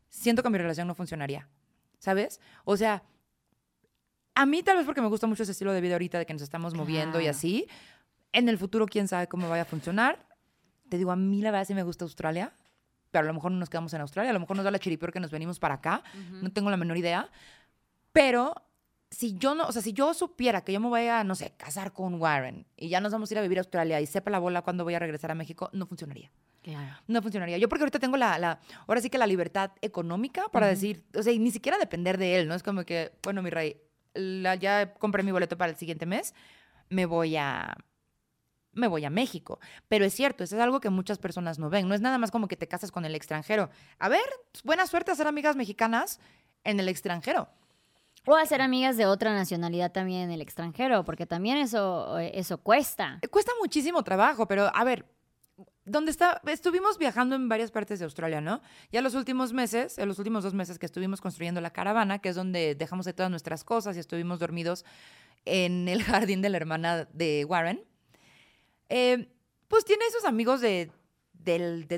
[0.08, 1.50] siento que mi relación no funcionaría.
[1.98, 2.40] ¿Sabes?
[2.64, 3.02] O sea,
[4.34, 6.32] a mí tal vez porque me gusta mucho ese estilo de vida ahorita de que
[6.32, 7.66] nos estamos moviendo y así,
[8.32, 10.26] en el futuro quién sabe cómo vaya a funcionar
[10.88, 12.52] te digo, a mí la verdad sí me gusta Australia,
[13.10, 14.78] pero a lo mejor no nos quedamos en Australia, a lo mejor nos da la
[14.78, 17.30] chiripior que nos venimos para acá, no tengo la menor idea,
[18.12, 18.54] pero
[19.10, 21.52] si yo no, o sea, si yo supiera que yo me voy a, no sé,
[21.56, 24.30] casar con Warren y ya nos vamos a ir a vivir a Australia y sepa
[24.30, 26.30] la bola cuando voy a regresar a México, no funcionaría.
[26.62, 26.96] Claro.
[27.06, 27.58] No funcionaría.
[27.58, 28.58] Yo porque ahorita tengo la, la
[28.88, 32.40] ahora sí que la libertad económica para decir, o sea, y ni siquiera depender de
[32.40, 32.54] él, ¿no?
[32.54, 33.80] Es como que, bueno, mi rey,
[34.60, 36.34] ya compré mi boleto para el siguiente mes,
[36.88, 37.76] me voy a,
[38.76, 39.58] me voy a México.
[39.88, 41.88] Pero es cierto, eso es algo que muchas personas no ven.
[41.88, 43.70] No es nada más como que te casas con el extranjero.
[43.98, 44.24] A ver,
[44.64, 46.20] buena suerte a ser amigas mexicanas
[46.64, 47.48] en el extranjero.
[48.26, 52.58] O a ser amigas de otra nacionalidad también en el extranjero, porque también eso, eso
[52.58, 53.20] cuesta.
[53.30, 55.06] Cuesta muchísimo trabajo, pero a ver,
[55.84, 58.60] donde está, estuvimos viajando en varias partes de Australia, ¿no?
[58.90, 62.30] Ya los últimos meses, en los últimos dos meses que estuvimos construyendo la caravana, que
[62.30, 64.84] es donde dejamos de todas nuestras cosas y estuvimos dormidos
[65.44, 67.84] en el jardín de la hermana de Warren,
[68.88, 69.28] eh,
[69.68, 70.90] pues tiene esos amigos de,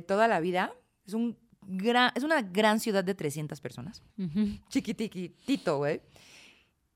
[0.06, 0.72] toda la vida.
[1.06, 4.02] Es, un gran, es una gran ciudad de 300 personas.
[4.68, 6.00] Chiquitiquitito, güey.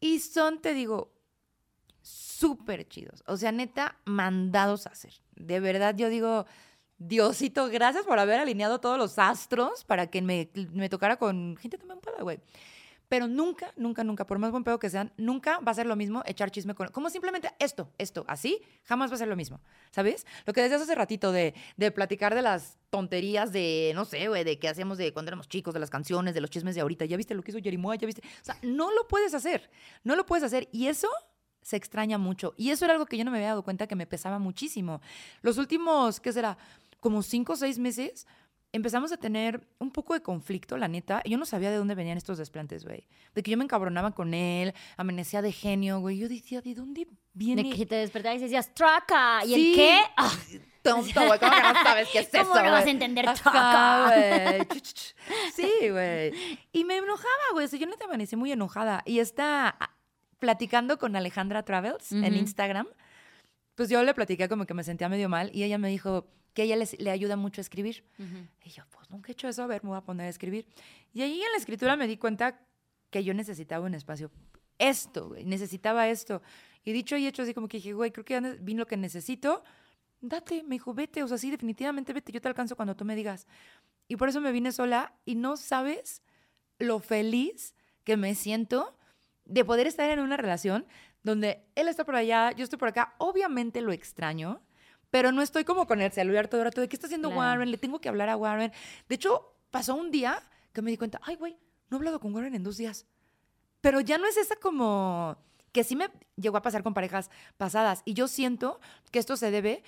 [0.01, 1.13] Y son, te digo,
[2.03, 3.23] súper chidos.
[3.27, 5.15] O sea, neta, mandados a hacer.
[5.37, 6.47] De verdad, yo digo,
[6.99, 11.79] Diosito, gracias por haber alineado todos los astros para que me, me tocara con gente
[11.79, 12.41] tan güey.
[13.13, 15.97] Pero nunca, nunca, nunca, por más buen pedo que sean, nunca va a ser lo
[15.97, 16.89] mismo echar chisme con...
[16.89, 19.61] Como simplemente esto, esto, así, jamás va a ser lo mismo,
[19.91, 20.25] ¿sabes?
[20.47, 24.45] Lo que decías hace ratito de, de platicar de las tonterías de, no sé, güey,
[24.45, 27.05] de qué hacíamos de cuando éramos chicos, de las canciones, de los chismes de ahorita.
[27.05, 27.97] ¿Ya viste lo que hizo Jerimoa?
[27.97, 28.23] ¿Ya viste?
[28.41, 29.69] O sea, no lo puedes hacer,
[30.05, 30.71] no lo puedes hacer.
[30.73, 31.11] Y eso
[31.61, 32.55] se extraña mucho.
[32.57, 35.03] Y eso era algo que yo no me había dado cuenta que me pesaba muchísimo.
[35.43, 36.57] Los últimos, ¿qué será?
[36.99, 38.27] Como cinco o seis meses
[38.73, 41.23] empezamos a tener un poco de conflicto, la neta.
[41.25, 43.07] Yo no sabía de dónde venían estos desplantes, güey.
[43.35, 46.19] De que yo me encabronaba con él, amanecía de genio, güey.
[46.19, 47.63] Yo decía, ¿de dónde viene?
[47.63, 49.45] De que te despertabas y decías, traca.
[49.45, 50.01] ¿Y el qué?
[50.17, 50.33] Ah.
[50.83, 51.39] Tonto, güey.
[51.39, 54.07] ¿Cómo que no sabes qué es eso, ¿Cómo no vas a entender traca?
[54.09, 54.67] güey.
[55.55, 56.33] sí, güey.
[56.73, 57.67] Y me enojaba, güey.
[57.67, 59.03] O sea, yo neta amanecí muy enojada.
[59.07, 59.77] Y está
[60.39, 62.89] platicando con Alejandra Travels en Instagram.
[63.75, 66.65] Pues yo le platiqué como que me sentía medio mal y ella me dijo, que
[66.65, 68.05] ella le ayuda mucho a escribir.
[68.63, 70.67] Y yo, pues nunca he hecho eso, a ver, me voy a poner a escribir.
[71.13, 72.61] Y ahí en la escritura me di cuenta
[73.11, 74.31] que yo necesitaba un espacio.
[74.79, 76.43] Esto, güey, necesitaba esto.
[76.85, 78.97] Y dicho y hecho, así como que dije, güey, creo que ya vino lo que
[78.97, 79.63] necesito.
[80.21, 83.17] Date, me dijo, vete, o sea, sí, definitivamente vete, yo te alcanzo cuando tú me
[83.17, 83.47] digas.
[84.09, 86.23] Y por eso me vine sola y no sabes
[86.79, 88.97] lo feliz que me siento
[89.45, 90.87] de poder estar en una relación
[91.23, 93.15] donde él está por allá, yo estoy por acá.
[93.19, 94.61] Obviamente lo extraño,
[95.11, 97.41] pero no estoy como con el celular todo el rato de qué está haciendo Claro.
[97.41, 98.73] Warren, le tengo que hablar a Warren.
[99.09, 100.43] De hecho, pasó un día
[100.73, 101.57] que me di cuenta, ay, güey,
[101.91, 103.07] no he hablado con Warren en dos días.
[103.81, 105.37] Pero ya no es esa como
[105.73, 108.03] que sí me llegó a pasar con parejas pasadas.
[108.05, 109.83] Y yo siento que esto se debe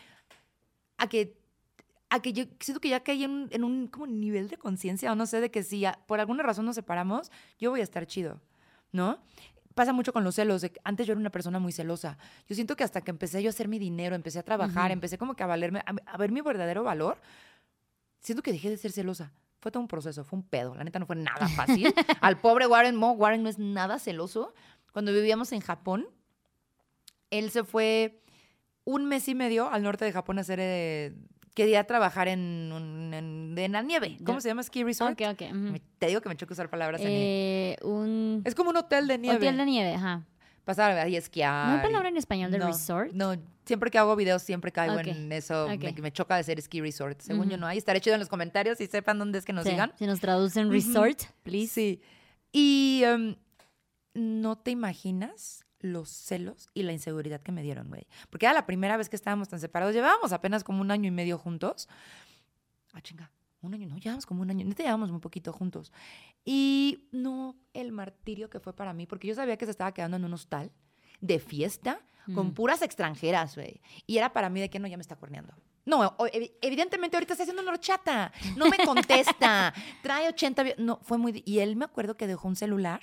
[0.98, 1.36] a que,
[2.10, 5.10] a que yo siento que ya caí en, un- en un como nivel de conciencia,
[5.12, 7.82] o no sé, de que si a- por alguna razón nos separamos, yo voy a
[7.84, 8.40] estar chido,
[8.92, 9.18] ¿no?
[9.74, 10.64] Pasa mucho con los celos.
[10.84, 12.16] antes yo era una persona muy celosa.
[12.48, 14.92] Yo siento que hasta que empecé yo a hacer mi dinero, empecé a trabajar, Ujú.
[14.94, 17.18] empecé como que a valerme, a, a ver mi verdadero valor,
[18.20, 19.32] siento que dejé de ser celosa.
[19.60, 20.74] Fue todo un proceso, fue un pedo.
[20.74, 21.92] La neta no fue nada fácil.
[22.20, 24.54] Al pobre Warren Mo, Warren no es nada celoso.
[24.92, 26.06] Cuando vivíamos en Japón,
[27.30, 28.20] él se fue
[28.84, 30.58] un mes y medio al norte de Japón a hacer.
[30.60, 31.14] eh,
[31.54, 34.18] quería trabajar en, un- en, en la nieve.
[34.26, 34.62] ¿Cómo se llama?
[34.62, 35.12] Ski resort.
[35.20, 35.80] Ok, ok.
[35.98, 37.24] Te digo que me choca usar palabras en nieve.
[37.24, 39.36] Eh, un Es como un hotel de nieve.
[39.36, 40.24] hotel de nieve, ajá.
[40.64, 41.68] Pasar ahí a esquiar.
[41.68, 43.12] ¿No hay palabra en español de no, resort?
[43.12, 43.34] No,
[43.66, 45.68] siempre que hago videos siempre caigo en eso.
[45.68, 47.20] Me, me choca decir ski resort.
[47.20, 47.76] Según yo no hay.
[47.78, 49.92] Estaré chido en los comentarios y sepan dónde es que nos Sí, digan.
[49.98, 51.68] Si nos traducen resort, please.
[51.72, 52.00] Sí.
[52.50, 53.36] Y em,
[54.14, 58.06] no te imaginas los celos y la inseguridad que me dieron, güey.
[58.30, 59.94] Porque era la primera vez que estábamos tan separados.
[59.94, 61.88] Llevábamos apenas como un año y medio juntos.
[62.94, 63.30] Ah, chinga.
[63.60, 64.64] Un año, no, llevamos como un año.
[64.66, 65.92] Neta, llevamos muy poquito juntos.
[66.44, 70.16] Y no el martirio que fue para mí, porque yo sabía que se estaba quedando
[70.16, 70.70] en un hostal
[71.20, 72.00] de fiesta
[72.34, 72.54] con Mm.
[72.54, 73.80] puras extranjeras, güey.
[74.06, 75.54] Y era para mí de que no, ya me está corneando.
[75.86, 76.16] No,
[76.62, 78.32] evidentemente ahorita está haciendo una horchata.
[78.56, 79.74] No me contesta.
[80.02, 80.62] Trae 80...
[80.62, 81.42] vi- No, fue muy...
[81.44, 83.02] Y él me acuerdo que dejó un celular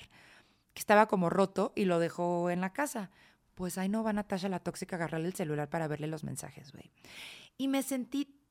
[0.73, 3.11] que estaba como roto y lo dejó en la casa.
[3.55, 6.71] Pues ahí no va Natasha la tóxica a agarrarle el celular para verle los mensajes,
[6.71, 6.91] güey.
[7.57, 8.41] Y me sentí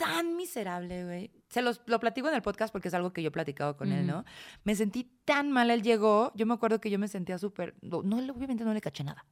[0.00, 1.30] tan miserable, güey.
[1.50, 3.92] Se los lo platico en el podcast porque es algo que yo he platicado con
[3.92, 4.06] él.
[4.06, 4.24] ¿no?
[4.64, 6.32] Me sentí tan mal, él llegó.
[6.34, 7.74] Yo me acuerdo que yo me sentía súper...
[7.82, 9.26] No, obviamente no le caché nada.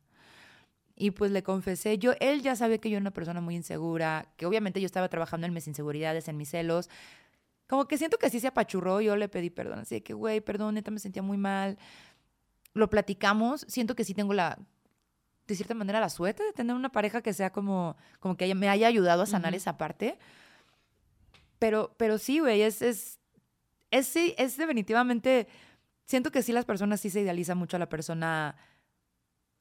[0.94, 4.32] Y pues le confesé, yo, él ya sabe que yo era una persona muy insegura,
[4.36, 6.90] que obviamente yo estaba trabajando en mis inseguridades, en mis celos.
[7.68, 10.40] Como que siento que sí se apachurró, yo le pedí perdón, así de que, güey,
[10.40, 11.78] perdón, neta me sentía muy mal.
[12.78, 14.58] Lo platicamos, siento que sí tengo la,
[15.46, 18.54] de cierta manera, la suerte de tener una pareja que sea como, como que haya-
[18.54, 20.18] me haya ayudado a sanar esa parte.
[21.58, 23.18] Pero, pero sí, güey, es, es,
[23.90, 25.48] es, sí, es definitivamente,
[26.04, 28.56] siento que sí las personas sí se idealizan mucho a la persona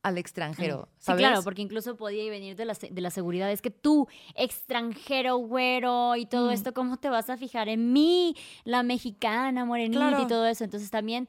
[0.03, 1.19] al extranjero, Sí, ¿sabes?
[1.21, 3.51] claro, porque incluso podía venir de la, de la seguridad.
[3.51, 6.53] Es que tú, extranjero, güero y todo Mm.
[6.53, 10.23] esto, ¿cómo te vas a fijar en mí, la mexicana, morenita Claro.
[10.23, 10.63] y todo eso?
[10.63, 11.27] Entonces también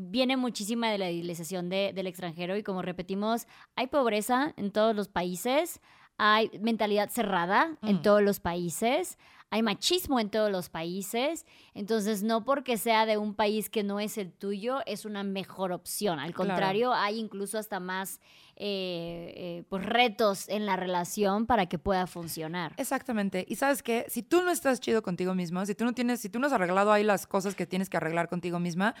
[0.00, 4.94] viene muchísima de la idealización de- del extranjero y como repetimos, hay pobreza en todos
[4.94, 5.80] los países,
[6.18, 8.02] hay mentalidad cerrada en Mm.
[8.02, 9.18] todos los países,
[9.50, 13.98] hay machismo en todos los países, entonces no porque sea de un país que no
[13.98, 16.48] es el tuyo es una mejor opción, al Claro.
[16.50, 18.20] contrario, hay incluso hasta más
[18.60, 22.74] eh, eh, pues retos en la relación para que pueda funcionar.
[22.76, 23.46] Exactamente.
[23.48, 26.28] Y sabes qué, si tú no estás chido contigo mismo, si tú no tienes, si
[26.28, 28.96] tú no has arreglado ahí las cosas que tienes que arreglar contigo misma,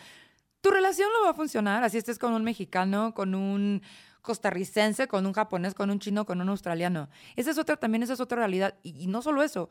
[0.60, 1.82] tu relación no va a funcionar.
[1.84, 3.82] Así estés con un mexicano, con un
[4.22, 7.08] costarricense, con un japonés, con un chino, con un australiano.
[7.36, 8.74] Esa es otra, también esa es otra realidad.
[8.82, 9.70] Y, y no solo eso.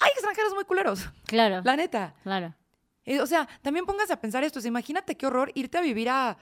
[0.00, 2.14] Hay extranjeros muy culeros, Claro, la neta.
[2.22, 2.54] claro.
[3.04, 4.58] Eh, o sea, también pónganse a pensar esto.
[4.58, 6.36] o sea, imagínate qué horror irte a vivir a.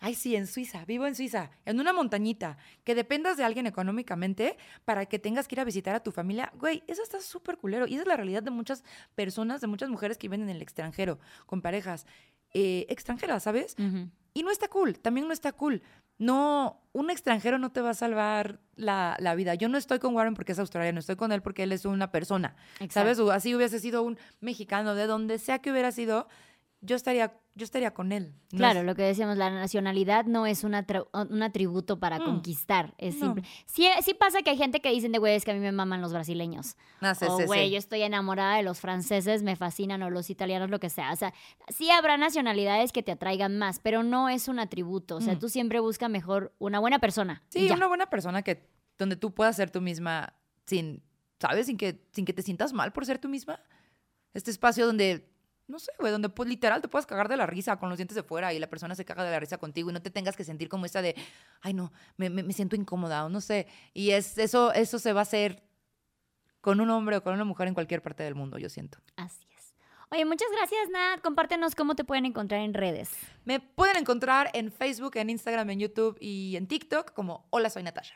[0.00, 4.56] Ay, sí, en Suiza, vivo en Suiza, en una montañita, que dependas de alguien económicamente
[4.84, 6.52] para que tengas que ir a visitar a tu familia.
[6.54, 7.86] Güey, eso está súper culero.
[7.88, 8.84] Y esa es la realidad de muchas
[9.16, 12.06] personas, de muchas mujeres que viven en el extranjero, con parejas
[12.52, 13.76] eh, extranjeras, ¿sabes?
[14.34, 15.82] Y no está cool, también no está cool.
[16.18, 19.54] No, un extranjero no te va a salvar la, la vida.
[19.54, 22.10] Yo no estoy con Warren porque es australiano, estoy con él porque él es una
[22.10, 22.56] persona.
[22.90, 23.12] ¿Sabes?
[23.18, 23.26] Exacto.
[23.26, 26.28] O así hubiese sido un mexicano, de donde sea que hubiera sido,
[26.80, 28.34] yo estaría, yo estaría con él.
[28.52, 30.86] No Claro, es- lo que decíamos, la nacionalidad no es una
[31.30, 32.24] un atributo para Mm.
[32.24, 33.26] conquistar, es No.
[33.26, 33.44] simple.
[33.66, 35.72] Sí, sí pasa que hay gente que dicen de, güey, es que a mí me
[35.72, 36.76] maman los brasileños.
[37.00, 37.72] No, sí, o, güey, sí.
[37.72, 41.12] yo estoy enamorada de los franceses, me fascinan, o los italianos, lo que sea.
[41.12, 41.34] O sea,
[41.68, 45.16] sí habrá nacionalidades que te atraigan más, pero no es un atributo.
[45.16, 45.38] O sea, Mm.
[45.40, 47.42] tú siempre buscas mejor una buena persona.
[47.48, 48.68] Sí, una buena persona que
[48.98, 50.34] donde tú puedas ser tú misma
[50.66, 51.02] sin,
[51.40, 51.66] ¿sabes?
[51.66, 53.60] Sin que, sin que te sientas mal por ser tú misma.
[54.34, 55.28] Este espacio donde,
[55.68, 58.14] no sé, güey, donde pues literal te puedas cagar de la risa con los dientes
[58.16, 60.34] de fuera y la persona se caga de la risa contigo y no te tengas
[60.36, 61.14] que sentir como esta de,
[61.60, 63.66] ay no, me, me- me siento incómoda o no sé.
[63.94, 65.62] Y es, eso, eso se va a hacer
[66.60, 68.98] con un hombre o con una mujer en cualquier parte del mundo, yo siento.
[69.16, 69.74] Así es.
[70.10, 71.20] Oye, muchas gracias, Nat.
[71.20, 73.10] Compártenos cómo te pueden encontrar en redes.
[73.44, 77.82] Me pueden encontrar en Facebook, en Instagram, en YouTube y en TikTok como Hola, soy
[77.82, 78.14] Natasha.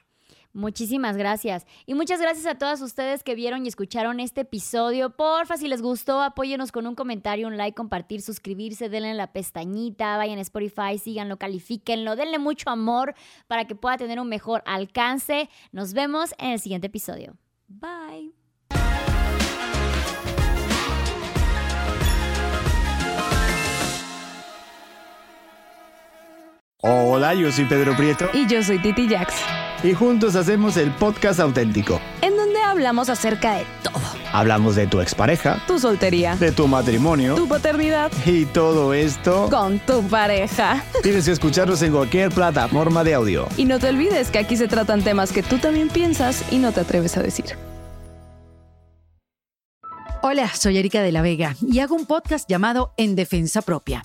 [0.54, 1.66] Muchísimas gracias.
[1.86, 5.10] Y muchas gracias a todas ustedes que vieron y escucharon este episodio.
[5.10, 10.18] Porfa, si les gustó, apóyenos con un comentario, un like, compartir, suscribirse, denle la pestañita,
[10.18, 13.14] vayan a Spotify, síganlo, califíquenlo, denle mucho amor
[13.46, 15.48] para que pueda tener un mejor alcance.
[15.72, 17.36] Nos vemos en el siguiente episodio.
[17.68, 18.41] Bye.
[26.84, 29.34] Hola, yo soy Pedro Prieto Y yo soy Titi Jax,
[29.84, 32.00] y juntos hacemos el podcast auténtico.
[32.22, 34.02] en donde hablamos acerca de todo.
[34.32, 39.48] Hablamos de tu expareja, Tu soltería, de tu matrimonio tu paternidad, y todo esto.
[39.48, 40.82] con tu pareja.
[41.04, 43.46] Tienes que escucharnos en cualquier plataforma de audio.
[43.56, 46.72] Y no te olvides que aquí se tratan temas que tú también piensas y no
[46.72, 47.44] te atreves a decir.
[50.24, 54.04] Hola, soy Erika de la Vega y hago un podcast llamado En Defensa Propia,